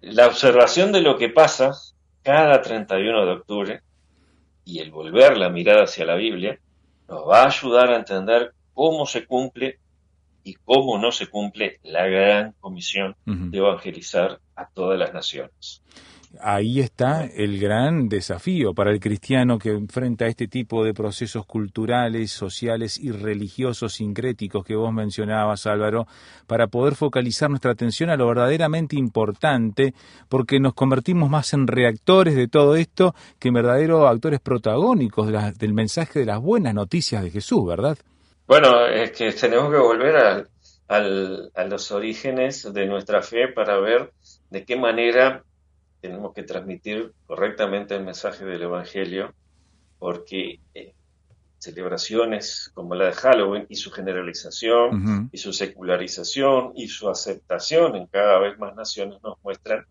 La 0.00 0.26
observación 0.26 0.90
de 0.90 1.02
lo 1.02 1.18
que 1.18 1.28
pasa 1.28 1.72
cada 2.22 2.62
31 2.62 3.26
de 3.26 3.32
octubre 3.32 3.82
y 4.64 4.78
el 4.78 4.90
volver 4.90 5.36
la 5.36 5.50
mirada 5.50 5.82
hacia 5.82 6.06
la 6.06 6.14
Biblia 6.14 6.58
nos 7.08 7.28
va 7.28 7.42
a 7.42 7.48
ayudar 7.48 7.90
a 7.90 7.96
entender 7.96 8.54
cómo 8.72 9.04
se 9.04 9.26
cumple 9.26 9.78
y 10.44 10.54
cómo 10.54 10.98
no 10.98 11.12
se 11.12 11.26
cumple 11.28 11.78
la 11.82 12.06
gran 12.06 12.54
comisión 12.60 13.14
de 13.24 13.58
evangelizar 13.58 14.40
a 14.56 14.66
todas 14.68 14.98
las 14.98 15.12
naciones. 15.14 15.82
Ahí 16.40 16.80
está 16.80 17.26
el 17.26 17.60
gran 17.60 18.08
desafío 18.08 18.72
para 18.72 18.90
el 18.90 19.00
cristiano 19.00 19.58
que 19.58 19.68
enfrenta 19.68 20.26
este 20.26 20.48
tipo 20.48 20.82
de 20.82 20.94
procesos 20.94 21.44
culturales, 21.44 22.32
sociales 22.32 22.98
y 22.98 23.10
religiosos 23.10 23.92
sincréticos 23.92 24.64
que 24.64 24.74
vos 24.74 24.94
mencionabas, 24.94 25.66
Álvaro, 25.66 26.06
para 26.46 26.68
poder 26.68 26.94
focalizar 26.94 27.50
nuestra 27.50 27.72
atención 27.72 28.08
a 28.08 28.16
lo 28.16 28.26
verdaderamente 28.28 28.96
importante, 28.96 29.92
porque 30.30 30.58
nos 30.58 30.72
convertimos 30.72 31.28
más 31.28 31.52
en 31.52 31.66
reactores 31.66 32.34
de 32.34 32.48
todo 32.48 32.76
esto 32.76 33.14
que 33.38 33.48
en 33.48 33.54
verdaderos 33.54 34.08
actores 34.10 34.40
protagónicos 34.40 35.26
de 35.26 35.32
la- 35.34 35.52
del 35.52 35.74
mensaje 35.74 36.20
de 36.20 36.26
las 36.26 36.40
buenas 36.40 36.72
noticias 36.72 37.22
de 37.22 37.30
Jesús, 37.30 37.66
¿verdad? 37.66 37.98
Bueno, 38.46 38.86
es 38.86 39.12
que 39.12 39.32
tenemos 39.32 39.70
que 39.70 39.78
volver 39.78 40.16
al- 40.16 40.48
al- 40.88 41.50
a 41.54 41.64
los 41.64 41.90
orígenes 41.92 42.70
de 42.72 42.86
nuestra 42.86 43.22
fe 43.22 43.48
para 43.48 43.78
ver 43.78 44.12
de 44.50 44.64
qué 44.64 44.76
manera 44.76 45.44
tenemos 46.00 46.34
que 46.34 46.42
transmitir 46.42 47.12
correctamente 47.26 47.94
el 47.94 48.04
mensaje 48.04 48.44
del 48.44 48.62
Evangelio, 48.62 49.34
porque 49.98 50.60
eh, 50.74 50.94
celebraciones 51.58 52.70
como 52.74 52.94
la 52.94 53.06
de 53.06 53.12
Halloween 53.12 53.66
y 53.68 53.76
su 53.76 53.90
generalización 53.92 54.94
y 55.32 55.38
su 55.38 55.52
secularización 55.52 56.72
y 56.76 56.88
su 56.88 57.08
aceptación 57.08 57.96
en 57.96 58.06
cada 58.08 58.38
vez 58.40 58.58
más 58.58 58.74
naciones 58.74 59.22
nos 59.22 59.36
muestran 59.42 59.86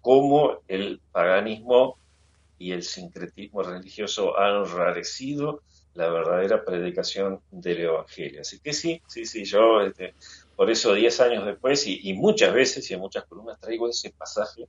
cómo 0.00 0.60
el 0.68 1.00
paganismo 1.12 1.98
y 2.58 2.72
el 2.72 2.82
sincretismo 2.82 3.62
religioso 3.62 4.38
han 4.38 4.64
enrarecido 4.66 5.62
la 5.94 6.08
verdadera 6.08 6.64
predicación 6.64 7.40
del 7.50 7.80
Evangelio. 7.82 8.40
Así 8.40 8.58
que 8.60 8.72
sí, 8.72 9.00
sí, 9.06 9.24
sí, 9.26 9.44
yo 9.44 9.80
este, 9.80 10.14
por 10.56 10.70
eso 10.70 10.92
diez 10.94 11.20
años 11.20 11.46
después 11.46 11.86
y, 11.86 12.00
y 12.08 12.14
muchas 12.14 12.52
veces 12.52 12.90
y 12.90 12.94
en 12.94 13.00
muchas 13.00 13.24
columnas 13.24 13.58
traigo 13.60 13.88
ese 13.88 14.10
pasaje 14.10 14.66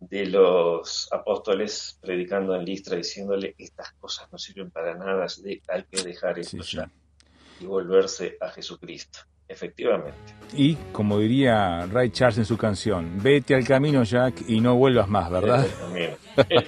de 0.00 0.26
los 0.26 1.08
apóstoles 1.12 1.98
predicando 2.00 2.54
en 2.54 2.64
Listra 2.64 2.96
diciéndole 2.96 3.54
estas 3.58 3.92
cosas 3.94 4.30
no 4.30 4.38
sirven 4.38 4.70
para 4.70 4.94
nada, 4.94 5.26
hay 5.68 5.82
que 5.90 6.02
dejar 6.02 6.38
esto 6.38 6.62
Sí, 6.62 6.70
sí. 6.70 6.76
ya 6.76 6.90
y 7.60 7.66
volverse 7.66 8.36
a 8.40 8.50
Jesucristo. 8.50 9.20
Efectivamente. 9.48 10.12
Y 10.54 10.76
como 10.92 11.18
diría 11.18 11.86
Ray 11.86 12.10
Charles 12.10 12.38
en 12.38 12.44
su 12.44 12.56
canción, 12.56 13.22
vete 13.22 13.54
al 13.54 13.66
camino 13.66 14.02
Jack 14.02 14.42
y 14.48 14.60
no 14.60 14.76
vuelvas 14.76 15.08
más, 15.08 15.30
¿verdad? 15.30 15.66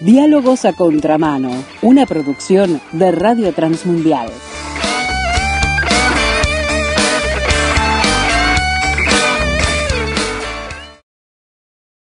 Diálogos 0.00 0.64
a 0.64 0.72
Contramano, 0.72 1.50
una 1.82 2.06
producción 2.06 2.80
de 2.90 3.12
Radio 3.12 3.52
Transmundial. 3.52 4.30